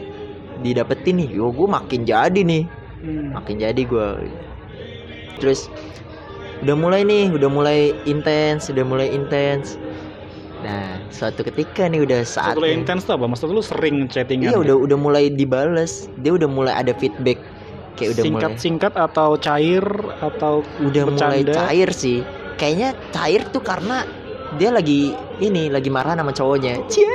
didapetin 0.61 1.15
nih 1.15 1.29
yo 1.31 1.47
gue 1.49 1.63
makin 1.65 2.03
jadi 2.03 2.41
nih 2.41 2.63
Hmm. 2.99 3.31
makin 3.33 3.55
jadi 3.57 3.81
gue 3.81 4.07
terus 5.37 5.67
udah 6.59 6.75
mulai 6.75 7.01
nih 7.03 7.31
udah 7.31 7.47
mulai 7.47 7.79
intens 8.03 8.67
udah 8.67 8.83
mulai 8.83 9.11
intens 9.11 9.75
nah 10.59 10.97
suatu 11.07 11.45
ketika 11.45 11.85
nih 11.85 12.01
udah 12.01 12.25
Satu 12.25 12.57
saatnya 12.57 12.73
intens 12.73 13.05
tuh 13.05 13.13
apa? 13.13 13.29
Maksud 13.29 13.47
lu 13.47 13.61
sering 13.61 14.09
chattingan? 14.09 14.49
iya 14.49 14.57
gitu? 14.57 14.63
udah 14.65 14.75
udah 14.81 14.97
mulai 14.97 15.23
dibales 15.29 16.07
dia 16.17 16.33
udah 16.33 16.49
mulai 16.49 16.73
ada 16.73 16.91
feedback 16.91 17.37
kayak 17.93 18.17
udah 18.17 18.23
mulai 18.25 18.41
Singkat-singkat 18.49 18.93
atau 18.97 19.29
cair 19.37 19.85
atau 20.19 20.65
udah 20.81 21.03
mulai 21.05 21.43
bercanda? 21.45 21.53
cair 21.53 21.89
sih 21.93 22.19
kayaknya 22.55 22.95
cair 23.11 23.43
tuh 23.51 23.61
karena 23.61 24.03
dia 24.55 24.71
lagi 24.71 25.11
ini 25.39 25.67
lagi 25.67 25.91
marah 25.91 26.15
sama 26.15 26.31
cowoknya 26.31 26.79
Cie. 26.87 27.11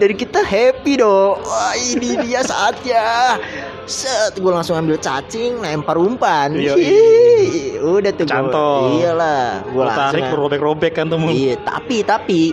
dari 0.00 0.14
kita 0.16 0.40
happy 0.40 0.96
dong 0.96 1.36
wah 1.44 1.76
ini 1.76 2.16
dia 2.24 2.40
saatnya 2.40 3.36
set 3.84 4.36
gue 4.40 4.48
langsung 4.48 4.76
ambil 4.80 4.96
cacing 4.96 5.60
lempar 5.60 6.00
umpan 6.00 6.56
Iya, 6.56 6.72
Hihi. 6.76 7.76
udah 7.80 8.12
tuh 8.16 8.24
Cantol. 8.24 9.00
iyalah 9.00 9.64
gue 9.68 9.84
tarik 9.84 10.24
lu 10.32 10.36
robek-robek 10.48 10.92
kan 10.96 11.12
Mul. 11.12 11.32
Iya, 11.32 11.60
tapi 11.64 12.00
tapi 12.00 12.52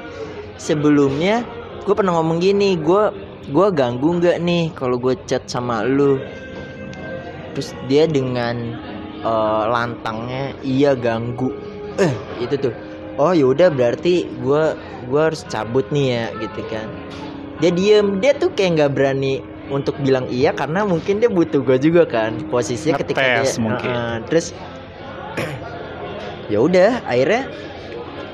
sebelumnya 0.59 1.43
gue 1.83 1.93
pernah 1.95 2.15
ngomong 2.19 2.39
gini, 2.39 2.75
gue 2.79 3.03
gue 3.51 3.67
ganggu 3.71 4.09
nggak 4.19 4.37
nih 4.41 4.63
kalau 4.73 4.97
gue 4.99 5.15
chat 5.27 5.43
sama 5.47 5.83
lu? 5.85 6.19
Terus 7.55 7.71
dia 7.87 8.07
dengan 8.07 8.75
eh, 9.25 9.63
lantangnya 9.67 10.53
iya 10.61 10.93
ganggu. 10.93 11.49
Eh 11.97 12.13
itu 12.37 12.55
tuh. 12.61 12.73
Oh 13.17 13.31
yaudah 13.31 13.71
berarti 13.71 14.27
gue 14.43 14.63
gua 15.07 15.21
harus 15.31 15.47
cabut 15.49 15.87
nih 15.89 16.05
ya 16.13 16.25
gitu 16.45 16.61
kan. 16.69 16.87
Dia 17.63 17.71
diem, 17.71 18.19
dia 18.19 18.35
tuh 18.35 18.51
kayak 18.51 18.71
nggak 18.75 18.91
berani 18.93 19.39
untuk 19.71 19.97
bilang 20.03 20.29
iya 20.29 20.53
karena 20.53 20.85
mungkin 20.85 21.17
dia 21.17 21.29
butuh 21.31 21.63
gue 21.65 21.77
juga 21.81 22.05
kan 22.05 22.37
posisinya 22.53 23.01
ketika 23.01 23.21
dia 23.21 23.41
Ngetes 23.41 23.57
mungkin. 23.57 23.89
Heeh, 23.89 24.15
terus 24.29 24.45
ya 26.53 26.59
udah 26.61 27.01
akhirnya 27.09 27.49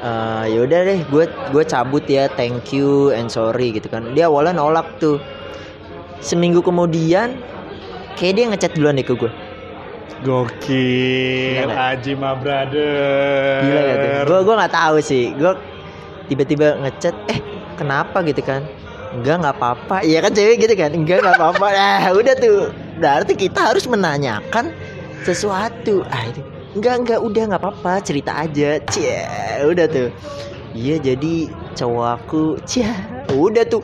eh 0.01 0.43
ya 0.49 0.59
udah 0.65 0.79
deh 0.81 0.99
gue 1.13 1.25
gue 1.29 1.63
cabut 1.69 2.03
ya 2.09 2.25
thank 2.33 2.73
you 2.73 3.13
and 3.13 3.29
sorry 3.29 3.69
gitu 3.69 3.85
kan 3.85 4.01
dia 4.17 4.25
awalnya 4.25 4.57
nolak 4.57 4.89
tuh 4.97 5.21
seminggu 6.25 6.65
kemudian 6.65 7.37
kayak 8.17 8.33
dia 8.33 8.45
ngechat 8.49 8.73
duluan 8.73 8.97
deh 8.97 9.05
ke 9.05 9.13
gue 9.13 9.29
Gokil? 10.21 11.67
Aji 11.71 12.11
ma 12.13 12.35
brother. 12.35 13.63
gila 13.63 13.81
gak 13.81 13.97
tuh? 13.97 14.11
Gue 14.27 14.39
gue 14.43 14.55
nggak 14.59 14.73
tahu 14.75 14.97
sih. 15.01 15.25
Gue 15.33 15.53
tiba-tiba 16.27 16.77
ngechat 16.83 17.15
eh 17.31 17.39
kenapa? 17.79 18.21
gitu 18.27 18.43
kan. 18.43 18.61
Enggak 19.11 19.43
nggak 19.43 19.55
apa-apa. 19.59 19.97
Iya 20.03 20.19
kan 20.23 20.31
cewek 20.35 20.57
gitu 20.61 20.73
kan. 20.77 20.91
Enggak 20.93 21.23
nggak 21.23 21.35
apa-apa. 21.39 21.67
Nah 21.77 22.11
udah 22.13 22.35
tuh. 22.37 22.69
Berarti 23.01 23.33
kita 23.33 23.73
harus 23.73 23.87
menanyakan 23.89 24.71
sesuatu. 25.23 26.05
Ah 26.11 26.27
itu 26.29 26.41
enggak 26.77 26.95
enggak 27.03 27.19
udah 27.19 27.43
nggak 27.51 27.61
apa-apa. 27.61 27.93
Cerita 28.05 28.31
aja. 28.45 28.77
Cie 28.87 29.25
udah 29.63 29.85
tuh. 29.89 30.09
Iya 30.71 31.03
jadi 31.03 31.51
cowok 31.75 32.07
aku 32.21 32.43
cie 32.63 32.87
udah 33.31 33.63
tuh. 33.67 33.83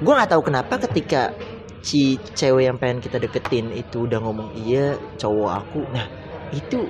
Gue 0.00 0.12
nggak 0.14 0.30
tahu 0.32 0.42
kenapa 0.48 0.80
ketika 0.88 1.34
si 1.84 2.16
cewek 2.32 2.64
yang 2.72 2.80
pengen 2.80 3.04
kita 3.04 3.20
deketin 3.20 3.68
itu 3.76 4.08
udah 4.08 4.16
ngomong 4.24 4.48
iya 4.64 4.96
cowok 5.20 5.50
aku. 5.52 5.80
Nah 5.92 6.08
itu 6.56 6.88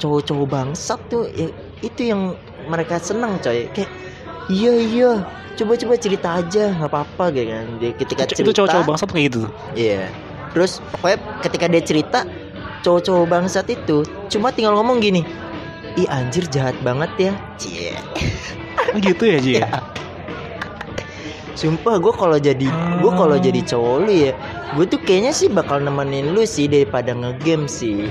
cowok-cowok 0.00 0.46
bangsat 0.48 1.00
tuh 1.12 1.28
ya, 1.28 1.52
itu 1.84 2.00
yang 2.08 2.32
mereka 2.64 2.96
seneng 2.96 3.36
coy. 3.44 3.68
Kayak 3.76 3.92
iya 4.48 4.72
iya 4.72 5.10
coba-coba 5.54 5.94
cerita 6.00 6.40
aja 6.40 6.72
nggak 6.72 6.90
apa-apa 6.90 7.24
gitu 7.36 7.52
kan. 7.52 7.66
Dia 7.78 7.90
ketika 7.94 8.22
Itu, 8.24 8.30
cerita 8.32 8.42
itu 8.48 8.52
cowok-cowok 8.58 8.86
bangsat 8.88 9.08
kayak 9.12 9.24
gitu 9.28 9.40
iya. 9.76 10.08
Terus 10.56 10.72
pokoknya 10.80 11.18
ketika 11.44 11.66
dia 11.68 11.82
cerita 11.84 12.20
cowok-cowok 12.80 13.26
bangsat 13.28 13.66
itu 13.68 13.96
cuma 14.32 14.48
tinggal 14.50 14.72
ngomong 14.80 15.04
gini 15.04 15.20
ih 15.94 16.08
anjir 16.10 16.48
jahat 16.50 16.74
banget 16.82 17.10
ya. 17.30 17.32
Cie. 17.60 17.94
Gitu 18.98 19.24
ya, 19.26 19.38
Ji? 19.38 19.52
Iya. 21.54 21.60
Sumpah 21.60 21.94
gue 21.96 22.12
kalau 22.12 22.34
jadi 22.36 22.66
gue 22.98 23.12
kalau 23.14 23.36
jadi 23.38 23.60
cowok 23.62 23.96
lu 24.02 24.12
ya, 24.12 24.32
gue 24.74 24.84
tuh 24.84 24.98
kayaknya 24.98 25.30
sih 25.30 25.46
bakal 25.46 25.78
nemenin 25.78 26.34
lu 26.34 26.42
sih 26.42 26.66
daripada 26.66 27.14
ngegame 27.14 27.70
sih. 27.70 28.10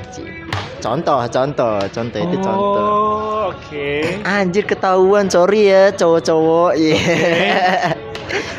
Contoh, 0.80 1.20
contoh, 1.28 1.80
contoh 1.88 2.20
itu 2.20 2.38
contoh. 2.40 2.80
Oh, 2.80 3.52
oke. 3.52 3.88
Anjir 4.24 4.64
ketahuan, 4.64 5.28
sorry 5.28 5.68
ya 5.68 5.92
cowok-cowok. 5.92 6.72
Iya. 6.76 7.00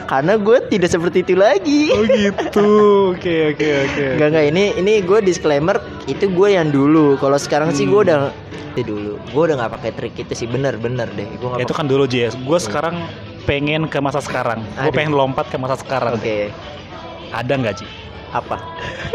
Karena 0.05 0.37
gue 0.37 0.59
tidak 0.69 0.93
seperti 0.93 1.21
itu 1.21 1.35
lagi. 1.35 1.89
Oh 1.91 2.05
gitu. 2.05 2.69
Oke, 3.13 3.53
oke, 3.53 3.69
oke. 3.89 4.05
Enggak 4.15 4.29
enggak 4.31 4.47
ini 4.53 4.65
ini 4.75 4.93
gue 5.01 5.19
disclaimer 5.21 5.77
itu 6.05 6.29
gue 6.29 6.49
yang 6.51 6.69
dulu. 6.69 7.17
Kalau 7.17 7.37
sekarang 7.37 7.73
sih 7.73 7.85
gue 7.85 7.97
Hmm. 7.97 8.07
udah 8.07 8.21
itu 8.75 8.85
dulu. 8.85 9.13
Gue 9.33 9.43
udah 9.49 9.57
nggak 9.59 9.73
pakai 9.75 9.91
trik 9.93 10.15
itu 10.15 10.33
sih 10.35 10.45
bener 10.45 10.77
bener 10.77 11.09
deh. 11.11 11.25
Nggak 11.27 11.57
Ya, 11.57 11.65
itu 11.65 11.75
kan 11.75 11.89
dulu, 11.89 12.05
Ji. 12.05 12.29
Gue 12.31 12.59
sekarang 12.59 13.01
pengen 13.45 13.87
ke 13.87 13.99
masa 14.01 14.21
sekarang. 14.21 14.65
Gue 14.81 14.93
pengen 14.93 15.15
lompat 15.15 15.47
ke 15.53 15.57
masa 15.61 15.79
sekarang. 15.79 16.17
Oke. 16.17 16.51
Ada 17.31 17.53
nggak, 17.55 17.75
Ji? 17.81 17.87
Apa? 18.35 18.59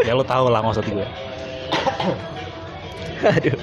Ya 0.08 0.16
lo 0.16 0.24
tau 0.24 0.48
lah 0.48 0.64
maksud 0.64 0.88
gue. 0.88 1.04
Aduh. 3.36 3.58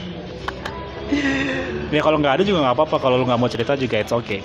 Ya 1.88 2.00
kalau 2.02 2.18
nggak 2.20 2.38
ada 2.38 2.44
juga 2.44 2.66
nggak 2.66 2.76
apa-apa. 2.76 2.96
Kalau 3.00 3.16
lu 3.16 3.24
nggak 3.24 3.40
mau 3.40 3.48
cerita 3.48 3.72
juga 3.78 4.02
it's 4.02 4.12
okay. 4.12 4.44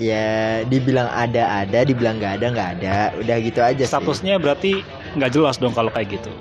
Ya 0.00 0.62
dibilang 0.66 1.06
ada 1.12 1.62
ada, 1.62 1.86
dibilang 1.86 2.18
nggak 2.18 2.40
ada 2.40 2.46
nggak 2.50 2.68
ada. 2.80 2.94
Udah 3.20 3.36
gitu 3.42 3.60
aja. 3.60 3.84
sih. 3.84 3.90
Statusnya 3.90 4.40
berarti 4.40 4.80
nggak 5.18 5.30
jelas 5.34 5.60
dong 5.60 5.76
kalau 5.76 5.92
kayak 5.92 6.18
gitu. 6.18 6.32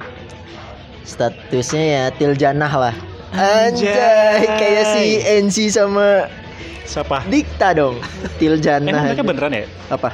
Statusnya 1.03 1.83
ya 1.83 2.03
tiljanah 2.15 2.71
lah. 2.71 2.95
Anjay. 3.33 3.89
Anjay, 3.89 4.45
kayak 4.45 4.85
si 4.93 5.05
NC 5.25 5.57
sama 5.73 6.29
Siapa? 6.83 7.23
Dikta 7.25 7.73
dong. 7.73 7.95
Tiljanah. 8.39 8.91
Emang 8.91 9.05
mereka 9.07 9.23
beneran 9.23 9.51
ya? 9.53 9.65
Apa? 9.87 10.11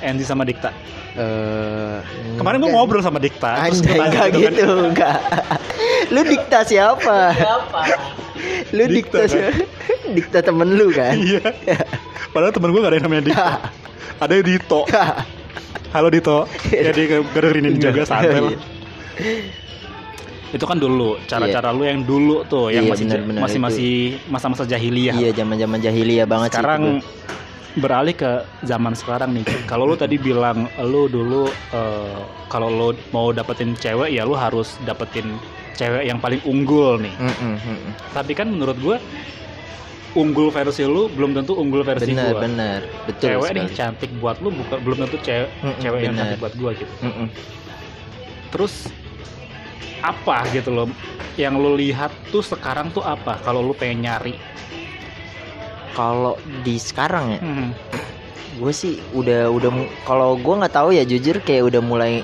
Andy 0.00 0.24
sama 0.24 0.44
Dikta. 0.44 0.72
Eh, 1.10 1.98
Kemarin 2.38 2.62
gue 2.62 2.70
ngobrol 2.70 3.02
sama 3.02 3.18
Dikta. 3.18 3.66
terus 3.66 3.82
Anjay, 3.82 3.98
enggak 3.98 4.26
gitu 4.30 4.38
kan. 4.40 4.52
gitu, 4.54 4.68
enggak. 4.86 5.18
lu 6.14 6.20
dikta 6.24 6.58
siapa? 6.64 7.18
Siapa? 7.34 7.80
Lu 8.72 8.84
Dikta, 8.86 8.94
dikta, 8.94 9.18
kan? 9.18 9.28
siapa? 9.28 9.64
dikta 10.10 10.38
temen 10.40 10.68
lu 10.74 10.88
kan? 10.90 11.12
Iya. 11.14 11.42
Padahal 12.30 12.52
temen 12.54 12.70
gue 12.70 12.80
gak 12.80 12.90
ada 12.90 12.96
yang 12.96 13.06
namanya 13.10 13.24
Dikta. 13.26 13.48
ada 14.22 14.32
yang 14.32 14.46
Dito. 14.46 14.80
Halo 15.90 16.08
Dito. 16.08 16.38
Ya 16.70 16.90
dia 16.94 17.04
gak 17.10 17.20
dengerin 17.34 17.64
ini 17.66 17.76
juga 17.76 18.02
santai 18.06 18.38
lah. 18.38 18.54
Itu 20.50 20.64
kan 20.64 20.76
dulu 20.76 21.14
cara-cara 21.24 21.70
lu 21.70 21.82
yang 21.82 22.02
dulu 22.02 22.42
tuh 22.44 22.68
yang 22.68 22.82
Iya, 22.82 22.90
masih 22.90 23.04
benar, 23.06 23.20
benar, 23.22 23.40
masih 23.40 23.54
itu. 23.54 23.64
masih 23.64 23.92
masa-masa 24.26 24.62
jahiliyah 24.64 25.14
iya 25.14 25.30
zaman 25.30 25.56
zaman 25.56 25.78
jahiliyah 25.78 26.26
banget 26.26 26.48
sih 26.48 26.56
sekarang 26.56 26.82
gua. 26.98 27.06
beralih 27.72 28.14
ke 28.14 28.30
zaman 28.60 28.92
sekarang 28.92 29.30
nih 29.32 29.46
kalau 29.64 29.86
lu 29.86 29.94
tadi 29.94 30.18
bilang 30.18 30.66
lu 30.80 31.06
dulu 31.06 31.46
eh, 31.70 32.18
kalau 32.46 32.66
lu 32.68 32.88
mau 33.08 33.30
dapetin 33.30 33.74
cewek 33.74 34.10
ya 34.10 34.22
lu 34.22 34.34
harus 34.34 34.74
dapetin 34.80 35.38
cewek 35.72 36.02
yang 36.04 36.18
paling 36.18 36.42
unggul 36.44 36.98
nih 36.98 37.14
Mm-mm, 37.14 37.54
mm-mm. 37.56 37.92
tapi 38.10 38.34
kan 38.34 38.50
menurut 38.50 38.74
gua 38.76 38.98
unggul 40.12 40.50
versi 40.50 40.82
lu 40.82 41.06
belum 41.08 41.30
tentu 41.32 41.54
unggul 41.54 41.80
versi 41.80 42.10
bener 42.10 42.26
gua 42.28 42.42
bener 42.42 42.80
betul 43.06 43.26
cewek 43.30 43.50
nih 43.52 43.64
sekali. 43.64 43.78
cantik 43.78 44.10
buat 44.18 44.36
lu 44.38 44.50
bukan 44.50 44.78
belum 44.82 44.98
tentu 45.00 45.16
cewek 45.22 45.48
Mm-mm, 45.56 45.78
cewek 45.78 45.98
yang 46.00 46.12
bener. 46.12 46.22
cantik 46.26 46.38
buat 46.42 46.54
gua 46.56 46.70
gitu 46.74 46.92
Mm-mm. 47.00 47.26
terus 48.50 48.90
apa 50.00 50.48
gitu 50.52 50.72
loh. 50.72 50.88
Yang 51.36 51.54
lu 51.60 51.70
lihat 51.76 52.12
tuh 52.28 52.44
sekarang 52.44 52.92
tuh 52.92 53.04
apa? 53.04 53.40
Kalau 53.44 53.64
lu 53.64 53.72
pengen 53.76 54.08
nyari. 54.08 54.34
Kalau 55.96 56.36
di 56.64 56.76
sekarang 56.80 57.36
ya? 57.36 57.40
Hmm. 57.40 57.70
gue 58.60 58.76
sih 58.76 59.00
udah 59.16 59.48
udah 59.48 59.72
kalau 60.04 60.36
gue 60.36 60.52
nggak 60.52 60.74
tahu 60.76 60.92
ya 60.92 61.00
jujur 61.08 61.40
kayak 61.40 61.72
udah 61.72 61.80
mulai 61.80 62.20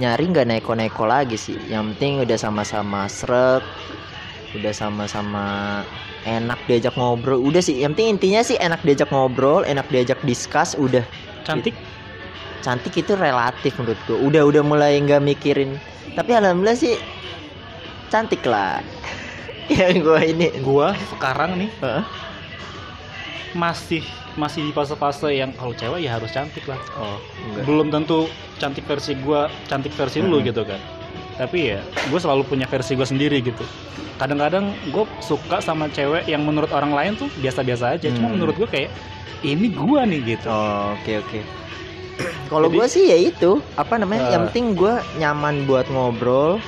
nyari 0.00 0.24
nggak 0.32 0.48
neko-neko 0.48 1.04
lagi 1.04 1.36
sih. 1.36 1.58
Yang 1.68 1.94
penting 1.94 2.12
udah 2.24 2.38
sama-sama 2.40 3.04
srek 3.12 3.60
udah 4.56 4.72
sama-sama 4.72 5.44
enak 6.24 6.56
diajak 6.64 6.96
ngobrol. 6.96 7.44
Udah 7.44 7.60
sih 7.60 7.84
yang 7.84 7.92
penting 7.92 8.16
intinya 8.16 8.40
sih 8.40 8.56
enak 8.56 8.80
diajak 8.88 9.12
ngobrol 9.12 9.68
enak 9.68 9.84
diajak 9.92 10.16
discuss 10.24 10.72
udah. 10.80 11.04
Cantik? 11.44 11.76
Cantik 12.64 12.96
itu 12.96 13.12
relatif 13.12 13.76
menurut 13.76 14.00
gue 14.08 14.16
udah 14.16 14.42
udah 14.48 14.62
mulai 14.64 14.96
nggak 14.96 15.20
mikirin 15.20 15.76
tapi 16.12 16.30
alhamdulillah 16.32 16.76
sih 16.76 16.94
cantik 18.08 18.44
lah. 18.44 18.84
Yang 19.72 20.04
gue 20.04 20.20
ini. 20.28 20.48
Gua 20.60 20.92
sekarang 21.08 21.56
nih 21.56 21.70
masih 23.54 24.02
masih 24.34 24.66
di 24.66 24.72
fase-fase 24.74 25.30
yang 25.30 25.54
kalau 25.54 25.70
cewek 25.72 26.02
ya 26.02 26.18
harus 26.18 26.28
cantik 26.28 26.66
lah. 26.66 26.76
Oh 26.98 27.16
enggak. 27.46 27.64
Belum 27.64 27.86
tentu 27.88 28.26
cantik 28.58 28.82
versi 28.84 29.14
gua 29.16 29.46
cantik 29.64 29.94
versi 29.94 30.18
lu 30.18 30.42
Mhm. 30.42 30.46
gitu 30.50 30.62
kan. 30.66 30.80
Tapi 31.34 31.74
ya 31.74 31.80
gue 31.82 32.18
selalu 32.18 32.42
punya 32.44 32.66
versi 32.66 32.94
gue 32.94 33.02
sendiri 33.02 33.38
gitu. 33.40 33.62
Kadang-kadang 34.18 34.70
gue 34.90 35.02
suka 35.18 35.58
sama 35.58 35.86
cewek 35.88 36.26
yang 36.26 36.42
menurut 36.42 36.70
orang 36.70 36.94
lain 36.94 37.12
tuh 37.14 37.26
biasa-biasa 37.38 37.94
aja. 37.94 38.06
Cuma 38.10 38.30
Hmm. 38.30 38.38
menurut 38.38 38.54
gue 38.54 38.66
kayak 38.66 38.90
ini 39.42 39.70
gua 39.70 40.02
nih 40.02 40.34
gitu. 40.34 40.46
Oh, 40.46 40.94
oke 40.94 41.12
oke. 41.20 41.40
Kalau 42.52 42.68
gue 42.68 42.86
sih 42.86 43.10
ya 43.10 43.18
itu 43.18 43.58
apa 43.74 43.98
namanya? 43.98 44.28
Eh. 44.28 44.32
yang 44.34 44.42
penting 44.48 44.74
gue 44.74 44.94
nyaman 45.16 45.66
buat 45.66 45.86
ngobrol 45.90 46.62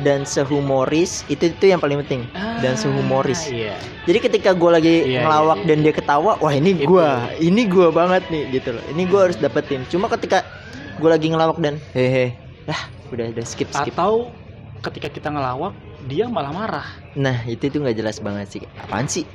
dan 0.00 0.24
sehumoris 0.26 1.22
itu 1.28 1.52
itu 1.52 1.64
yang 1.70 1.78
paling 1.78 2.00
penting. 2.02 2.26
dan 2.58 2.74
sehumoris. 2.74 3.46
Ah, 3.46 3.52
iya 3.52 3.74
Jadi 4.02 4.18
ketika 4.18 4.50
gue 4.50 4.70
lagi 4.70 4.94
Iya, 5.06 5.22
ngelawak 5.22 5.58
iya, 5.58 5.62
iya. 5.62 5.68
dan 5.70 5.78
dia 5.84 5.94
ketawa, 5.94 6.32
wah 6.38 6.50
ini 6.50 6.74
gue, 6.74 7.08
ini 7.38 7.62
gue 7.66 7.88
banget 7.90 8.22
nih 8.26 8.50
gitu 8.50 8.74
loh. 8.74 8.84
Ini 8.90 9.02
gue 9.06 9.20
harus 9.20 9.38
dapetin. 9.38 9.86
Cuma 9.86 10.10
ketika 10.10 10.42
gue 10.98 11.08
lagi 11.08 11.30
ngelawak 11.30 11.58
dan 11.58 11.78
hehe, 11.92 12.34
ah 12.66 12.82
udah 13.10 13.30
udah 13.30 13.44
skip 13.44 13.68
skip. 13.70 13.90
atau 13.94 14.30
ketika 14.82 15.08
kita 15.10 15.28
ngelawak 15.30 15.74
dia 16.02 16.26
malah 16.26 16.50
marah 16.50 16.88
Nah 17.12 17.44
itu 17.44 17.68
tuh 17.68 17.78
nggak 17.78 17.92
jelas 17.94 18.16
banget 18.18 18.46
sih. 18.50 18.62
Apaan 18.78 19.04
sih? 19.04 19.28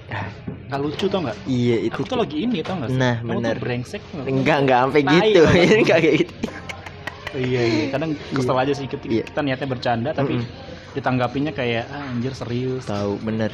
Nggak 0.65 0.79
lucu 0.81 1.05
tau 1.05 1.21
nggak 1.21 1.37
iya 1.45 1.77
itu. 1.79 1.93
aku 1.93 2.03
tuh 2.03 2.17
lagi 2.17 2.37
ini 2.41 2.59
tau 2.59 2.75
nggak 2.75 2.89
sih 2.89 2.97
Nah, 2.97 3.15
Kamu 3.21 3.37
bener. 3.37 3.55
brengsek? 3.55 4.01
Enggak 4.17 4.57
enggak 4.61 4.77
sampai 4.83 5.01
gitu. 5.03 5.41
Enggak 5.77 5.97
kayak 6.03 6.15
gitu. 6.19 6.33
iya 7.37 7.61
iya 7.63 7.83
kadang 7.87 8.11
kesel 8.33 8.57
aja 8.57 8.73
sih 8.73 8.85
ketika 8.85 9.13
Iya. 9.13 9.23
kita 9.25 9.39
niatnya 9.41 9.67
bercanda 9.67 10.09
tapi 10.11 10.41
Mm-mm. 10.41 10.49
ditanggapinya 10.91 11.51
kayak 11.51 11.85
ah, 11.87 12.09
anjir 12.09 12.33
serius 12.33 12.83
Tahu 12.83 13.21
bener. 13.21 13.53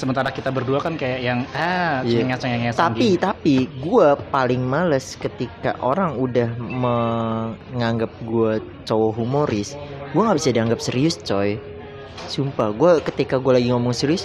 Sementara 0.00 0.32
kita 0.32 0.48
berdua 0.48 0.80
kan 0.80 0.96
kayak 0.96 1.20
yang 1.20 1.38
ah 1.52 2.00
Iya. 2.00 2.24
cengenges 2.24 2.40
cengenges 2.40 2.74
tapi 2.74 3.08
tapi 3.14 3.56
gue 3.68 4.08
paling 4.32 4.64
males 4.64 5.12
ketika 5.14 5.76
orang 5.78 6.16
udah 6.16 6.48
menganggap 6.56 8.08
gue 8.24 8.58
cowok 8.84 9.12
humoris 9.14 9.76
gue 10.10 10.20
nggak 10.20 10.38
bisa 10.40 10.50
dianggap 10.50 10.80
serius 10.80 11.20
coy 11.20 11.60
sumpah 12.26 12.72
gue 12.72 13.04
ketika 13.04 13.36
gue 13.36 13.52
lagi 13.52 13.68
ngomong 13.68 13.92
serius 13.92 14.24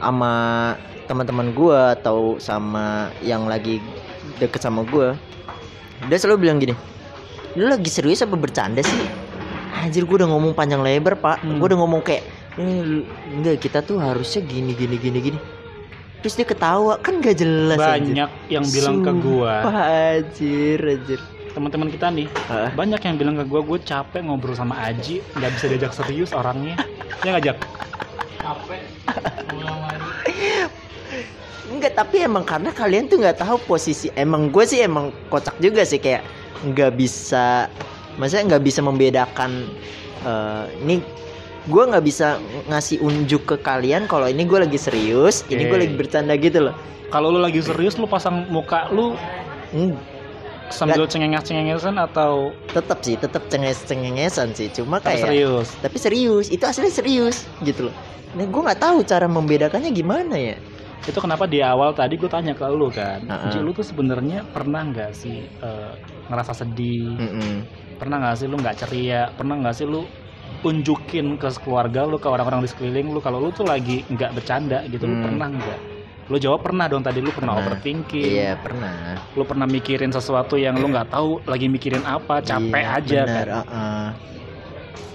sama 0.00 0.32
teman-teman 1.04 1.52
gue 1.52 1.78
atau 1.94 2.40
sama 2.40 3.12
yang 3.20 3.44
lagi 3.44 3.76
deket 4.38 4.62
sama 4.62 4.82
gue 4.82 5.12
dia 6.08 6.16
selalu 6.16 6.48
bilang 6.48 6.56
gini 6.56 6.72
lu 7.52 7.68
lagi 7.68 7.90
serius 7.90 8.22
apa 8.22 8.34
bercanda 8.34 8.80
sih 8.80 9.04
anjir 9.76 10.04
gue 10.04 10.16
udah 10.16 10.30
ngomong 10.30 10.52
panjang 10.52 10.80
lebar 10.80 11.14
pak 11.14 11.42
Hmm. 11.42 11.58
gue 11.58 11.66
udah 11.66 11.78
ngomong 11.78 12.00
kayak 12.00 12.24
"Eh, 12.58 13.06
enggak 13.30 13.62
kita 13.62 13.78
tuh 13.80 13.98
harusnya 13.98 14.42
gini 14.42 14.74
gini 14.74 14.96
gini 14.96 15.18
gini 15.22 15.38
terus 16.20 16.36
dia 16.36 16.44
ketawa 16.44 17.00
kan 17.00 17.16
gak 17.18 17.40
jelas 17.40 17.80
anjir. 17.80 18.12
banyak 18.12 18.30
yang 18.52 18.64
bilang 18.66 18.96
ke 19.00 19.12
gua 19.18 19.54
Sumpah, 19.64 19.84
anjir 19.88 20.78
anjir 20.78 21.20
teman-teman 21.50 21.88
kita 21.88 22.06
nih 22.12 22.28
Hah? 22.46 22.70
banyak 22.76 23.00
yang 23.00 23.16
bilang 23.16 23.34
ke 23.34 23.44
gua 23.44 23.60
gue 23.64 23.78
capek 23.80 24.20
ngobrol 24.22 24.52
sama 24.52 24.76
Aji 24.78 25.24
nggak 25.34 25.50
bisa 25.56 25.64
diajak 25.66 25.92
serius 25.96 26.30
orangnya 26.30 26.76
ya 27.24 27.34
ngajak 27.34 27.56
capek 28.36 28.82
Enggak, 31.70 31.94
tapi 31.94 32.18
emang 32.20 32.42
karena 32.42 32.74
kalian 32.74 33.06
tuh 33.06 33.22
nggak 33.22 33.40
tahu 33.40 33.56
posisi. 33.62 34.10
Emang 34.12 34.50
gue 34.50 34.66
sih 34.66 34.82
emang 34.82 35.14
kocak 35.30 35.54
juga 35.62 35.86
sih 35.86 36.02
kayak 36.02 36.26
nggak 36.66 36.98
bisa, 36.98 37.70
maksudnya 38.18 38.54
nggak 38.54 38.64
bisa 38.66 38.80
membedakan. 38.82 39.70
eh, 40.20 40.64
ini 40.84 41.00
gue 41.70 41.82
nggak 41.86 42.04
bisa 42.04 42.36
ngasih 42.66 42.98
unjuk 43.00 43.46
ke 43.46 43.56
kalian 43.62 44.04
kalau 44.04 44.26
ini 44.26 44.42
gue 44.42 44.58
lagi 44.58 44.74
serius, 44.76 45.46
ini 45.46 45.64
gue 45.64 45.78
lagi 45.78 45.94
bercanda 45.94 46.34
gitu 46.34 46.66
loh. 46.66 46.74
kalau 47.08 47.30
lu 47.30 47.38
lagi 47.38 47.62
serius 47.62 47.94
lu 47.94 48.06
pasang 48.06 48.46
muka 48.50 48.90
lu 48.90 49.14
Hmm, 49.70 49.94
sambil 50.66 51.06
cengenges 51.06 51.46
cengengesan 51.46 51.94
atau 51.94 52.50
tetap 52.68 52.98
sih, 53.02 53.14
tetap 53.14 53.46
cenges 53.46 53.86
cengengesan 53.86 54.50
sih. 54.50 54.66
Cuma 54.66 54.98
tapi 54.98 55.14
kayak, 55.14 55.30
serius 55.30 55.68
tapi 55.78 55.96
serius, 55.96 56.46
itu 56.50 56.58
aslinya 56.66 56.90
serius 56.90 57.46
gitu 57.62 57.86
loh. 57.86 57.94
Nah, 58.34 58.46
gue 58.46 58.62
nggak 58.66 58.82
tahu 58.82 58.98
cara 59.02 59.26
membedakannya 59.26 59.90
gimana 59.90 60.34
ya. 60.34 60.58
itu 61.00 61.16
kenapa 61.16 61.48
di 61.48 61.64
awal 61.64 61.96
tadi 61.96 62.12
gue 62.14 62.28
tanya 62.28 62.52
ke 62.52 62.60
lu 62.68 62.92
kan 62.92 63.24
Heeh. 63.24 63.50
Ji 63.50 63.58
lu 63.58 63.72
tuh 63.72 63.80
sebenarnya 63.80 64.44
pernah 64.44 64.84
nggak 64.84 65.16
sih 65.16 65.32
eh, 65.40 65.92
ngerasa 66.28 66.52
sedih 66.52 67.16
Mm-mm. 67.16 67.64
pernah 67.96 68.20
nggak 68.20 68.36
sih 68.36 68.44
lu 68.44 68.60
nggak 68.60 68.76
ceria 68.76 69.32
pernah 69.32 69.56
nggak 69.56 69.74
sih 69.74 69.88
lu 69.88 70.04
unjukin 70.60 71.36
ke 71.36 71.48
keluarga 71.58 72.04
lu 72.04 72.16
ke 72.16 72.28
orang-orang 72.28 72.60
di 72.60 72.68
sekeliling 72.68 73.08
lu 73.08 73.18
kalau 73.18 73.40
lu 73.40 73.50
tuh 73.50 73.64
lagi 73.64 74.04
nggak 74.06 74.30
bercanda 74.32 74.84
gitu 74.86 75.04
lu 75.04 75.16
Hmm. 75.16 75.24
pernah 75.24 75.48
nggak 75.50 75.78
lu 76.30 76.36
jawab 76.38 76.62
pernah 76.62 76.86
dong 76.86 77.02
tadi 77.02 77.18
lu 77.18 77.34
pernah, 77.34 77.58
Pernah. 77.58 77.66
overthinking 77.74 78.22
Iya 78.38 78.54
pernah. 78.62 79.18
lu 79.34 79.42
pernah 79.42 79.66
mikirin 79.66 80.14
sesuatu 80.14 80.54
yang 80.54 80.78
lu 80.78 80.86
nggak 80.86 81.10
tahu 81.10 81.42
lagi 81.42 81.66
mikirin 81.66 82.06
apa 82.06 82.38
capek 82.38 82.86
Iya, 82.86 82.96
aja 83.02 83.20
benar, 83.26 83.46
kan 83.46 83.48
uh-uh. 83.66 84.06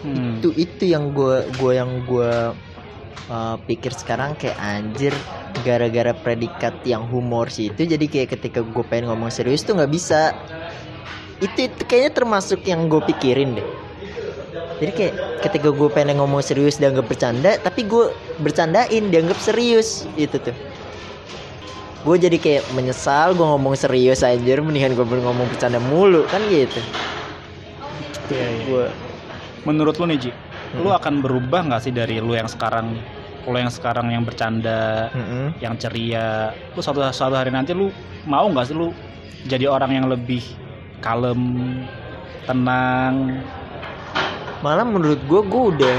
Hmm. 0.04 0.38
itu 0.38 0.50
itu 0.54 0.84
yang 0.86 1.16
gue 1.16 1.50
gue 1.50 1.72
yang 1.74 2.04
gue 2.04 2.32
uh, 3.26 3.56
pikir 3.64 3.90
sekarang 3.90 4.36
kayak 4.36 4.60
anjir 4.60 5.14
gara-gara 5.56 6.12
predikat 6.14 6.84
yang 6.84 7.08
humor 7.08 7.48
sih 7.48 7.72
itu 7.72 7.88
jadi 7.88 8.06
kayak 8.06 8.36
ketika 8.36 8.60
gue 8.62 8.84
pengen 8.84 9.10
ngomong 9.10 9.32
serius 9.32 9.64
tuh 9.64 9.74
nggak 9.74 9.90
bisa 9.90 10.36
itu, 11.40 11.68
itu 11.68 11.82
kayaknya 11.86 12.12
termasuk 12.14 12.60
yang 12.64 12.86
gue 12.86 13.02
pikirin 13.02 13.56
deh 13.56 13.68
jadi 14.82 14.92
kayak 14.92 15.14
ketika 15.42 15.70
gue 15.72 15.90
pengen 15.90 16.20
ngomong 16.20 16.44
serius 16.44 16.76
dianggap 16.76 17.08
bercanda 17.08 17.56
tapi 17.62 17.88
gue 17.88 18.12
bercandain 18.44 19.04
dianggap 19.08 19.40
serius 19.40 20.04
itu 20.20 20.36
tuh 20.40 20.56
gue 22.06 22.16
jadi 22.22 22.38
kayak 22.38 22.64
menyesal 22.78 23.34
gue 23.34 23.46
ngomong 23.46 23.74
serius 23.74 24.22
anjir 24.22 24.62
mendingan 24.62 24.94
gue 24.94 25.06
ngomong 25.06 25.48
bercanda 25.50 25.80
mulu 25.80 26.24
kan 26.30 26.42
gitu 26.52 26.82
Iya, 28.26 28.42
iya. 28.42 28.62
gue 28.66 28.86
menurut 29.66 29.98
lu 30.02 30.06
nih 30.10 30.20
Ji 30.20 30.32
lu 30.76 30.90
Hmm. 30.92 30.98
akan 30.98 31.14
berubah 31.24 31.62
nggak 31.72 31.82
sih 31.88 31.94
dari 31.94 32.18
lu 32.20 32.34
yang 32.36 32.50
sekarang 32.50 32.98
lu 33.46 33.54
yang 33.56 33.70
sekarang 33.70 34.10
yang 34.10 34.26
bercanda 34.26 35.08
Mm-mm. 35.14 35.54
yang 35.62 35.78
ceria 35.78 36.50
lu 36.74 36.82
suatu 36.82 37.06
suatu 37.14 37.38
hari 37.38 37.54
nanti 37.54 37.72
lu 37.72 37.94
mau 38.26 38.50
nggak 38.50 38.66
sih 38.66 38.76
lu 38.76 38.90
jadi 39.46 39.70
orang 39.70 39.94
yang 39.94 40.06
lebih 40.10 40.42
kalem 41.00 41.40
tenang 42.50 43.40
malah 44.64 44.88
menurut 44.88 45.20
gue 45.26 45.42
gue 45.44 45.64
udah 45.76 45.98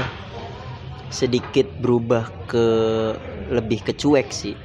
sedikit 1.11 1.67
berubah 1.79 2.27
ke 2.49 2.65
lebih 3.51 3.83
ke 3.83 3.93
cuek 3.95 4.29
sih. 4.31 4.55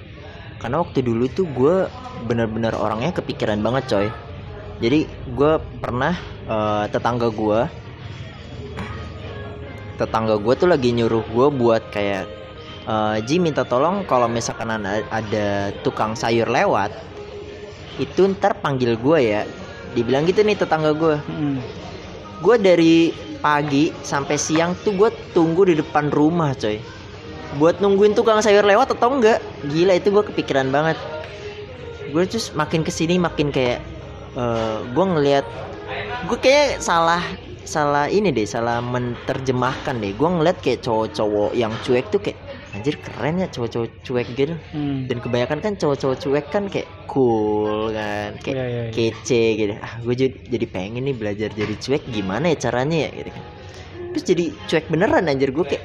Karena 0.59 0.83
waktu 0.83 1.03
dulu 1.03 1.27
tuh 1.31 1.47
gue 1.51 1.77
bener-bener 2.29 2.73
orangnya 2.79 3.11
kepikiran 3.11 3.59
banget 3.61 3.85
coy. 3.91 4.09
Jadi 4.83 5.07
gue 5.07 5.53
pernah 5.83 6.15
eh, 6.49 6.85
tetangga 6.91 7.29
gue 7.31 7.61
tetangga 10.01 10.35
gue 10.41 10.55
tuh 10.59 10.67
lagi 10.67 10.91
nyuruh 10.91 11.23
gue 11.23 11.47
buat 11.55 11.83
kayak 11.95 12.27
eh, 12.89 13.17
Ji 13.27 13.39
minta 13.39 13.63
tolong 13.63 14.03
kalau 14.07 14.27
misalkan 14.27 14.71
ada, 14.71 15.03
ada 15.11 15.71
tukang 15.87 16.19
sayur 16.19 16.51
lewat 16.51 16.91
itu 18.01 18.25
ntar 18.35 18.59
panggil 18.59 18.97
gue 18.99 19.19
ya. 19.21 19.43
Dibilang 19.93 20.25
gitu 20.25 20.41
nih 20.43 20.57
tetangga 20.57 20.97
gue 20.97 21.17
Hmm. 21.29 21.61
gue 22.43 22.57
dari 22.59 22.97
pagi 23.43 23.91
sampai 24.07 24.39
siang 24.39 24.79
tuh 24.87 24.95
gue 24.95 25.11
tunggu 25.35 25.67
di 25.67 25.75
depan 25.77 26.09
rumah 26.15 26.55
coy. 26.55 26.79
Buat 27.59 27.85
nungguin 27.85 28.17
tukang 28.17 28.41
sayur 28.41 28.65
lewat 28.65 28.97
atau 28.97 29.13
enggak? 29.13 29.43
Gila 29.69 29.99
itu 29.99 30.09
gue 30.09 30.25
kepikiran 30.25 30.73
banget. 30.73 30.97
Gue 32.15 32.25
terus 32.25 32.55
makin 32.57 32.87
ke 32.87 32.95
sini 32.95 33.19
makin 33.19 33.51
kayak 33.53 33.83
eh 34.33 34.79
gue 34.95 35.05
ngelihat 35.05 35.45
gue 36.31 36.39
kayak 36.41 36.81
salah 36.81 37.21
salah 37.67 38.09
ini 38.09 38.33
deh 38.33 38.47
salah 38.49 38.81
menerjemahkan 38.81 40.01
deh. 40.01 40.15
Gue 40.17 40.29
ngeliat 40.31 40.63
kayak 40.65 40.87
cowok-cowok 40.87 41.53
yang 41.53 41.75
cuek 41.85 42.09
tuh 42.09 42.23
kayak 42.23 42.39
anjir 42.73 42.95
keren 43.05 43.37
ya 43.43 43.47
cowok-cowok 43.53 43.89
cuek 44.07 44.29
gitu 44.33 44.55
Hmm. 44.73 45.05
dan 45.09 45.17
kebanyakan 45.21 45.59
kan 45.61 45.73
cowok-cowok 45.77 46.17
cuek 46.25 46.47
kan 46.49 46.65
kayak 46.73 46.89
cool 47.11 47.93
kan 47.93 48.33
kayak 48.41 48.57
Iya, 48.57 48.65
iya, 48.65 48.83
iya. 48.89 48.93
kece 48.97 49.43
gitu. 49.61 49.73
Ah 49.77 49.95
gue 50.01 50.15
jadi, 50.17 50.35
jadi 50.49 50.67
pengen 50.73 51.03
nih 51.05 51.17
belajar 51.17 51.49
jadi 51.53 51.75
cuek 51.77 52.03
gimana 52.09 52.45
ya 52.53 52.57
caranya 52.57 52.97
ya 53.07 53.11
gitu 53.13 53.31
kan. 53.37 53.45
Terus 54.13 54.25
jadi 54.25 54.45
cuek 54.69 54.85
beneran 54.93 55.25
anjir 55.29 55.51
gue 55.53 55.65
kayak 55.69 55.85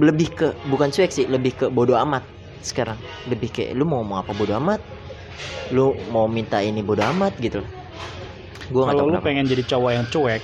lebih 0.00 0.28
ke 0.32 0.46
bukan 0.72 0.88
cuek 0.88 1.10
sih 1.12 1.26
lebih 1.28 1.52
ke 1.52 1.66
bodoh 1.68 1.96
amat 2.00 2.24
sekarang. 2.64 2.96
Lebih 3.28 3.48
kayak 3.52 3.70
lu 3.76 3.84
mau 3.84 4.00
ngomong 4.00 4.18
apa 4.24 4.32
bodoh 4.32 4.56
amat? 4.56 4.80
Lu 5.72 5.92
mau 6.12 6.26
minta 6.28 6.60
ini 6.64 6.80
bodoh 6.80 7.04
amat 7.12 7.36
gitu. 7.40 7.60
Gue 8.72 8.82
nggak 8.88 8.96
tahu 8.96 9.06
lu 9.08 9.12
kenapa. 9.12 9.26
pengen 9.26 9.46
jadi 9.52 9.62
cowok 9.68 9.90
yang 9.92 10.06
cuek, 10.08 10.42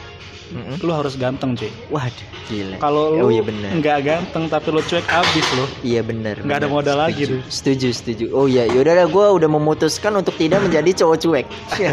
Mm-mm. 0.49 0.81
lu 0.81 0.91
harus 0.91 1.15
ganteng 1.15 1.53
cuy. 1.53 1.69
waduh 1.89 2.27
gila 2.47 2.77
Kalau 2.79 3.03
Oh, 3.15 3.29
lu 3.29 3.31
iya 3.31 3.43
bener. 3.43 3.71
nggak 3.75 3.99
ganteng 4.01 4.45
tapi 4.47 4.69
lu 4.69 4.81
cuek 4.81 5.05
abis 5.05 5.47
lu. 5.53 5.65
Iya 5.83 6.01
benar. 6.01 6.41
Nggak 6.41 6.59
ada 6.59 6.69
modal 6.69 6.97
lagi 6.97 7.23
Setuju, 7.23 7.35
tuh. 7.35 7.41
Setuju, 7.47 7.89
setuju. 7.93 8.25
Oh 8.31 8.45
iya, 8.45 8.65
yaudah 8.65 8.95
lah 8.95 9.07
gue 9.07 9.27
udah 9.35 9.49
memutuskan 9.49 10.13
untuk 10.15 10.33
tidak 10.35 10.61
menjadi 10.61 10.91
cowok 10.99 11.17
cuek. 11.19 11.47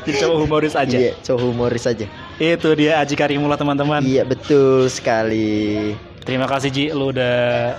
Jadi 0.00 0.18
cowok 0.18 0.36
humoris 0.40 0.72
aja. 0.72 0.96
Iya, 0.98 1.12
cowok 1.20 1.40
humoris 1.42 1.84
aja. 1.84 2.06
Itu 2.36 2.68
dia 2.72 2.96
Aji 2.98 3.12
Karimullah 3.12 3.56
teman-teman. 3.56 4.00
Iya 4.00 4.24
betul 4.24 4.88
sekali. 4.88 5.92
Terima 6.24 6.44
kasih 6.44 6.68
Ji, 6.68 6.84
lu 6.90 7.08
udah 7.08 7.72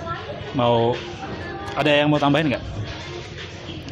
mau 0.54 0.94
ada 1.74 1.90
yang 1.90 2.10
mau 2.10 2.18
tambahin 2.18 2.50
nggak? 2.50 2.64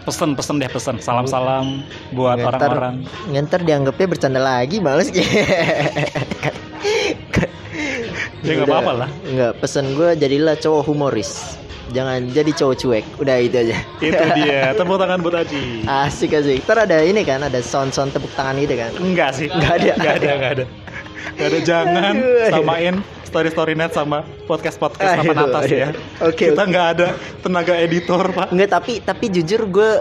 Pesen, 0.07 0.39
pesen 0.39 0.55
deh 0.63 0.71
pesen. 0.71 0.95
Salam-salam 1.03 1.83
buat 2.15 2.39
Ntar- 2.39 2.55
orang-orang. 2.63 3.03
Ntar 3.27 3.59
dianggapnya 3.67 4.07
bercanda 4.07 4.39
lagi, 4.39 4.79
males 4.79 5.11
Ya 8.45 8.63
nggak 8.63 8.71
apa-apa 8.71 8.91
lah. 9.03 9.09
Nggak, 9.27 9.59
pesan 9.59 9.91
gue 9.99 10.15
jadilah 10.15 10.55
cowok 10.55 10.87
humoris. 10.87 11.59
Jangan 11.91 12.19
jadi 12.31 12.51
cowok 12.51 12.75
cuek. 12.79 13.05
Udah 13.19 13.35
itu 13.39 13.55
aja. 13.57 13.77
Itu 14.03 14.23
dia. 14.39 14.75
Tepuk 14.75 14.97
tangan 14.99 15.19
buat 15.23 15.35
Aji. 15.39 15.87
Asik 15.87 16.35
asik. 16.35 16.63
Ntar 16.67 16.87
ada 16.89 16.97
ini 16.99 17.23
kan, 17.23 17.39
ada 17.43 17.59
sound-sound 17.59 18.11
tepuk 18.11 18.31
tangan 18.35 18.59
gitu 18.59 18.75
kan. 18.75 18.91
Enggak 18.99 19.35
sih. 19.35 19.47
Nggak 19.47 19.73
ada. 19.79 19.91
Nggak 19.95 20.15
ada, 20.19 20.29
nggak 20.35 20.51
ada. 20.59 20.65
Nggak 21.37 21.47
ada 21.47 21.59
jangan 21.61 22.13
samain 22.49 22.95
story 23.27 23.49
story 23.51 23.73
net 23.75 23.91
sama 23.91 24.23
podcast 24.47 24.79
podcast 24.79 25.19
Aduh, 25.19 25.51
atas 25.51 25.67
ya. 25.67 25.91
Oke, 26.23 26.49
Kita 26.49 26.63
oke. 26.63 26.71
nggak 26.71 26.87
ada 26.97 27.07
tenaga 27.43 27.75
editor 27.75 28.23
pak. 28.31 28.47
Enggak 28.55 28.69
tapi 28.71 29.03
tapi 29.03 29.25
jujur 29.27 29.67
gue 29.67 29.91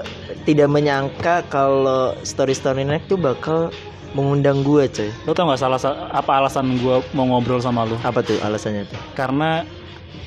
tidak 0.47 0.71
menyangka 0.71 1.43
kalau 1.51 2.15
story 2.23 2.55
story 2.55 2.87
next 2.87 3.11
tuh 3.11 3.19
bakal 3.19 3.75
mengundang 4.15 4.63
gue 4.63 4.87
coy. 4.89 5.11
Lo 5.27 5.35
tau 5.35 5.51
nggak 5.51 5.61
salah 5.61 5.77
apa 6.09 6.33
alasan 6.41 6.79
gue 6.79 7.03
mau 7.13 7.27
ngobrol 7.27 7.59
sama 7.59 7.85
lo? 7.85 7.99
Apa 8.01 8.23
tuh 8.23 8.39
alasannya 8.41 8.87
tuh? 8.87 8.97
Karena 9.13 9.67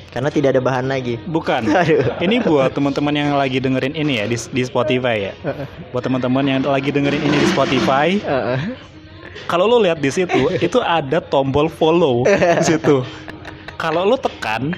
Karena 0.10 0.34
tidak 0.34 0.58
ada 0.58 0.62
bahan 0.62 0.90
lagi. 0.90 1.22
bukan. 1.30 1.70
Aduh. 1.86 2.18
Ini 2.18 2.42
buat 2.42 2.74
teman-teman 2.74 3.14
yang 3.14 3.30
lagi 3.38 3.62
dengerin 3.62 3.94
ini 3.94 4.18
ya 4.18 4.26
di, 4.26 4.34
di 4.36 4.62
Spotify 4.66 5.30
ya. 5.30 5.34
Buat 5.94 6.10
teman-teman 6.10 6.44
yang 6.50 6.66
lagi 6.66 6.90
dengerin 6.90 7.22
ini 7.22 7.38
di 7.38 7.48
Spotify, 7.54 8.18
Heeh. 8.18 8.60
kalau 9.46 9.70
lo 9.70 9.78
lihat 9.78 10.02
di 10.02 10.10
situ 10.10 10.50
itu 10.66 10.82
ada 10.82 11.22
tombol 11.22 11.70
follow 11.70 12.26
di 12.26 12.66
situ. 12.66 13.06
Kalau 13.78 14.04
lo 14.04 14.18
tekan, 14.20 14.76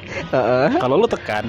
kalau 0.78 1.00
lo 1.00 1.08
tekan, 1.10 1.48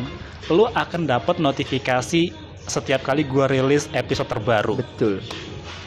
lo 0.49 0.71
akan 0.73 1.05
dapat 1.05 1.37
notifikasi 1.37 2.33
setiap 2.65 3.03
kali 3.03 3.27
gua 3.27 3.51
rilis 3.51 3.91
episode 3.93 4.31
terbaru. 4.31 4.79
Betul. 4.79 5.21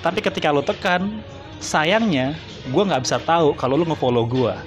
Tapi 0.03 0.19
ketika 0.21 0.53
lo 0.53 0.62
tekan, 0.62 1.23
sayangnya 1.58 2.36
gua 2.69 2.86
nggak 2.86 3.08
bisa 3.08 3.17
tahu 3.23 3.55
kalau 3.58 3.79
lo 3.79 3.88
ngefollow 3.88 4.27
gua. 4.29 4.62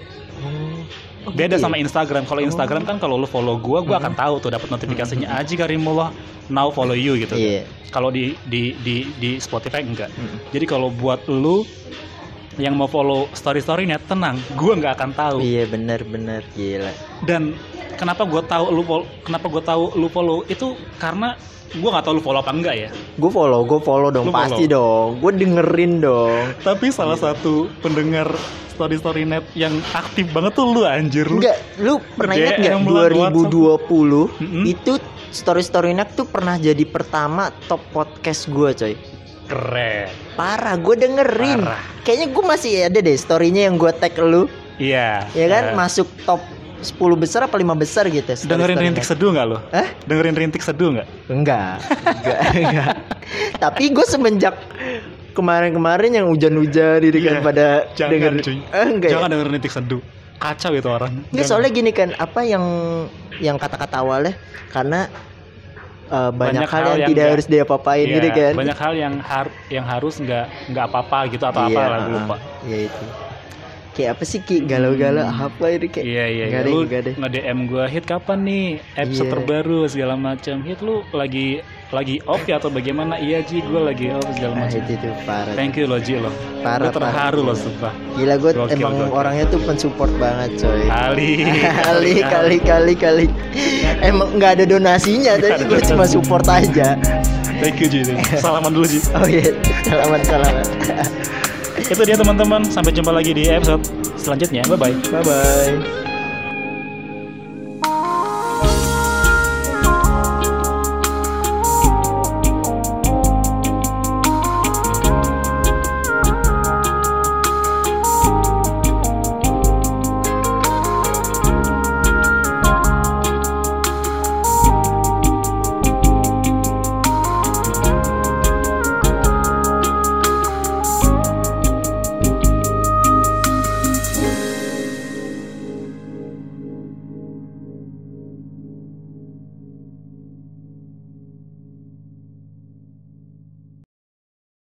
Oh, 1.29 1.35
Beda 1.35 1.55
gitu 1.55 1.61
ya? 1.61 1.65
sama 1.65 1.77
Instagram. 1.77 2.25
Kalau 2.25 2.41
Instagram 2.41 2.83
kan 2.83 2.97
kalau 2.97 3.15
lo 3.15 3.25
follow 3.25 3.57
gua, 3.57 3.81
gua 3.81 3.97
akan 3.99 4.13
tahu 4.13 4.35
tuh 4.39 4.51
dapat 4.51 4.69
notifikasinya 4.69 5.37
Aji 5.37 5.55
Karimullah 5.55 6.11
now 6.49 6.69
follow 6.69 6.97
you 6.97 7.15
gitu. 7.15 7.37
Iya. 7.37 7.69
Kalau 7.89 8.09
di 8.09 8.33
di 8.45 8.73
di 8.79 9.05
di 9.15 9.31
Spotify 9.37 9.81
enggak. 9.81 10.09
Mm. 10.11 10.37
Jadi 10.51 10.65
kalau 10.65 10.89
buat 10.89 11.25
lu 11.27 11.65
yang 12.57 12.75
mau 12.75 12.85
follow 12.85 13.31
story 13.33 13.61
storynya 13.61 14.01
tenang, 14.01 14.35
gua 14.53 14.75
nggak 14.75 14.93
akan 14.97 15.11
tahu. 15.13 15.37
Iya 15.39 15.65
benar 15.65 16.03
benar 16.03 16.43
gila. 16.53 16.91
Dan 17.23 17.55
kenapa 17.95 18.25
gua 18.25 18.43
tahu 18.43 18.65
lu 18.69 18.83
fol- 18.83 19.07
kenapa 19.23 19.47
gua 19.47 19.63
tahu 19.63 19.95
lu 19.95 20.09
follow 20.09 20.43
itu 20.45 20.73
karena 20.97 21.39
gua 21.79 21.89
nggak 21.95 22.05
tahu 22.05 22.15
lu 22.17 22.23
follow 22.23 22.41
apa 22.41 22.51
enggak 22.51 22.75
ya. 22.75 22.91
Gue 23.15 23.29
follow, 23.29 23.61
gue 23.63 23.77
follow 23.79 24.09
dong 24.09 24.27
Lu 24.27 24.33
pasti 24.33 24.65
follow. 24.65 24.73
dong. 24.73 25.09
Gue 25.21 25.33
dengerin 25.37 25.93
dong. 26.01 26.45
Tapi 26.63 26.89
salah 26.89 27.15
satu 27.15 27.69
pendengar 27.79 28.31
story 28.79 28.95
story 28.97 29.23
net 29.25 29.43
yang 29.53 29.75
aktif 29.91 30.31
banget 30.31 30.55
tuh 30.55 30.65
lu 30.65 30.87
anjir 30.87 31.27
lu. 31.27 31.43
Enggak, 31.43 31.59
lu 31.77 31.99
pernah 32.15 32.35
ingat 32.39 32.55
DM 32.57 32.81
nggak 32.81 33.11
lu 33.11 33.43
di 33.43 33.51
2020 33.51 34.39
Mm-mm. 34.39 34.65
itu 34.65 34.93
story 35.29 35.61
story 35.61 35.91
next 35.93 36.15
tuh 36.15 36.25
pernah 36.25 36.55
jadi 36.55 36.87
pertama 36.87 37.51
top 37.67 37.83
podcast 37.91 38.47
gue 38.47 38.71
coy. 38.73 38.95
Keren. 39.45 40.13
Parah, 40.35 40.77
gue 40.77 40.95
dengerin. 40.95 41.65
Parah. 41.65 41.83
Kayaknya 42.03 42.27
gue 42.29 42.45
masih 42.47 42.73
ada 42.85 42.99
deh 43.01 43.17
storynya 43.17 43.67
yang 43.67 43.75
gue 43.75 43.91
tag 43.91 44.15
lu, 44.19 44.47
Iya. 44.77 45.27
ya 45.29 45.47
kan? 45.49 45.65
Eh, 45.65 45.75
Masuk 45.75 46.07
top 46.23 46.39
10 46.79 46.95
besar 47.17 47.43
apa 47.43 47.57
5 47.57 47.75
besar 47.75 48.07
gitu. 48.07 48.29
story- 48.29 48.47
dengerin 48.47 48.77
story 48.77 48.87
rintik 48.87 49.03
next. 49.03 49.11
seduh 49.11 49.29
nggak 49.33 49.47
lo? 49.49 49.59
Hah? 49.73 49.89
Dengerin 50.05 50.37
rintik 50.37 50.63
seduh 50.63 50.89
nggak? 50.95 51.09
Enggak, 51.27 51.81
enggak, 52.07 52.41
enggak. 52.55 52.95
Tapi 53.65 53.85
gue 53.91 54.07
semenjak 54.07 54.55
kemarin-kemarin 55.31 56.11
yang 56.13 56.27
hujan-hujan 56.27 56.99
diri 56.99 57.19
kan 57.21 57.35
Iya, 57.35 57.43
pada 57.43 57.67
Jangan 57.93 58.11
denger. 58.11 58.33
cuy. 58.41 58.57
Eh, 58.63 58.87
enggak. 58.89 59.11
Jangan 59.11 59.25
ya? 59.25 59.33
dengerin 59.33 59.53
rintik 59.53 59.71
seduh. 59.71 60.03
Kacau 60.37 60.73
itu 60.73 60.87
orang. 60.87 61.13
Enggak, 61.13 61.29
Jangan. 61.35 61.49
soalnya 61.49 61.71
gini 61.71 61.91
kan, 61.91 62.09
apa 62.15 62.41
yang 62.43 62.65
yang 63.39 63.57
kata-kata 63.57 63.97
awalnya 63.99 64.35
karena 64.69 65.07
eh, 66.07 66.31
banyak, 66.31 66.63
Banyak 66.63 66.69
hal 66.69 66.79
hal 66.79 66.87
yang, 66.87 66.97
yang 66.97 67.09
tidak 67.09 67.21
nggak- 67.21 67.33
harus 67.35 67.47
diapa-apain 67.47 68.07
Iya, 68.07 68.15
gitu 68.15 68.29
kan. 68.31 68.53
Banyak 68.57 68.79
hal 68.79 68.93
yang 68.95 69.15
har 69.21 69.47
yang 69.69 69.85
harus 69.85 70.15
nggak 70.17 70.47
nggak 70.69 70.85
apa-apa 70.87 71.19
gitu 71.29 71.45
atau 71.45 71.61
Iya, 71.63 71.75
apa 71.75 71.81
lah 71.85 71.99
gue 72.01 72.13
lupa. 72.15 72.37
Iya 72.63 72.79
itu. 72.87 73.05
Kayak 73.99 74.15
apa 74.15 74.23
sih 74.23 74.39
Ki? 74.39 74.63
Galau-galau 74.63 75.27
Hmm. 75.27 75.47
apa 75.51 75.65
itu 75.69 75.91
kayak? 75.91 76.07
Iya 76.07 76.25
iya. 76.29 76.45
Iya. 76.47 76.59
deh, 76.61 76.71
Lu 76.71 76.79
nggak 76.85 77.01
deh. 77.03 77.15
nge-DM 77.19 77.59
gue 77.67 77.85
hit 77.85 78.05
kapan 78.05 78.39
nih 78.41 78.67
episode 78.95 79.27
Iya. 79.27 79.33
terbaru 79.35 79.81
segala 79.85 80.15
macam. 80.15 80.57
Hit 80.63 80.79
lu 80.79 81.03
lagi 81.11 81.59
lagi 81.89 82.23
off 82.23 82.45
ya 82.45 82.57
atau 82.57 82.69
bagaimana? 82.69 83.19
Iya 83.19 83.43
Ji, 83.43 83.59
gue 83.61 83.81
lagi 83.81 84.07
off 84.09 84.23
segala 84.31 84.55
Nah, 84.55 84.63
macam. 84.65 84.79
itu 84.79 84.95
tuh 84.95 85.15
parah. 85.25 85.53
Thank 85.53 85.75
you 85.75 85.85
lo 85.85 85.99
Ji 85.99 86.15
lo. 86.15 86.31
Parah, 86.61 86.79
Gue 86.85 86.95
terharu 86.95 87.41
parah. 87.41 87.49
lo 87.49 87.55
sumpah. 87.57 87.93
Gila 88.15 88.35
gue 88.37 88.51
emang 88.71 88.95
gokil. 88.95 89.11
orangnya 89.11 89.45
tuh 89.47 89.61
pensupport 89.61 90.13
banget 90.15 90.51
coy. 90.59 90.83
Ali. 90.87 91.31
kali 91.83 92.15
kali 92.23 92.57
kali 92.61 92.95
kali 92.95 93.27
emang 94.01 94.31
nggak 94.33 94.53
ada 94.53 94.65
donasinya 94.65 95.35
Nggak 95.35 95.43
tapi 95.43 95.59
ada 95.59 95.65
gue 95.67 95.81
cuma 95.85 96.05
support 96.05 96.47
aja 96.47 96.95
Thank 97.59 97.81
you 97.81 97.89
Ji. 97.89 98.07
Salaman 98.39 98.71
dulu 98.71 98.87
Ji. 98.87 99.03
oh 99.11 99.27
iya 99.27 99.51
selamat 99.83 100.21
selamat 100.23 100.67
Itu 101.87 102.03
dia 102.03 102.19
teman-teman. 102.19 102.67
Sampai 102.67 102.91
jumpa 102.91 103.15
lagi 103.15 103.31
di 103.31 103.47
episode 103.47 103.83
selanjutnya. 104.19 104.67
Bye 104.67 104.79
bye. 104.79 104.95
bye 105.13 105.23
bye 105.23 105.98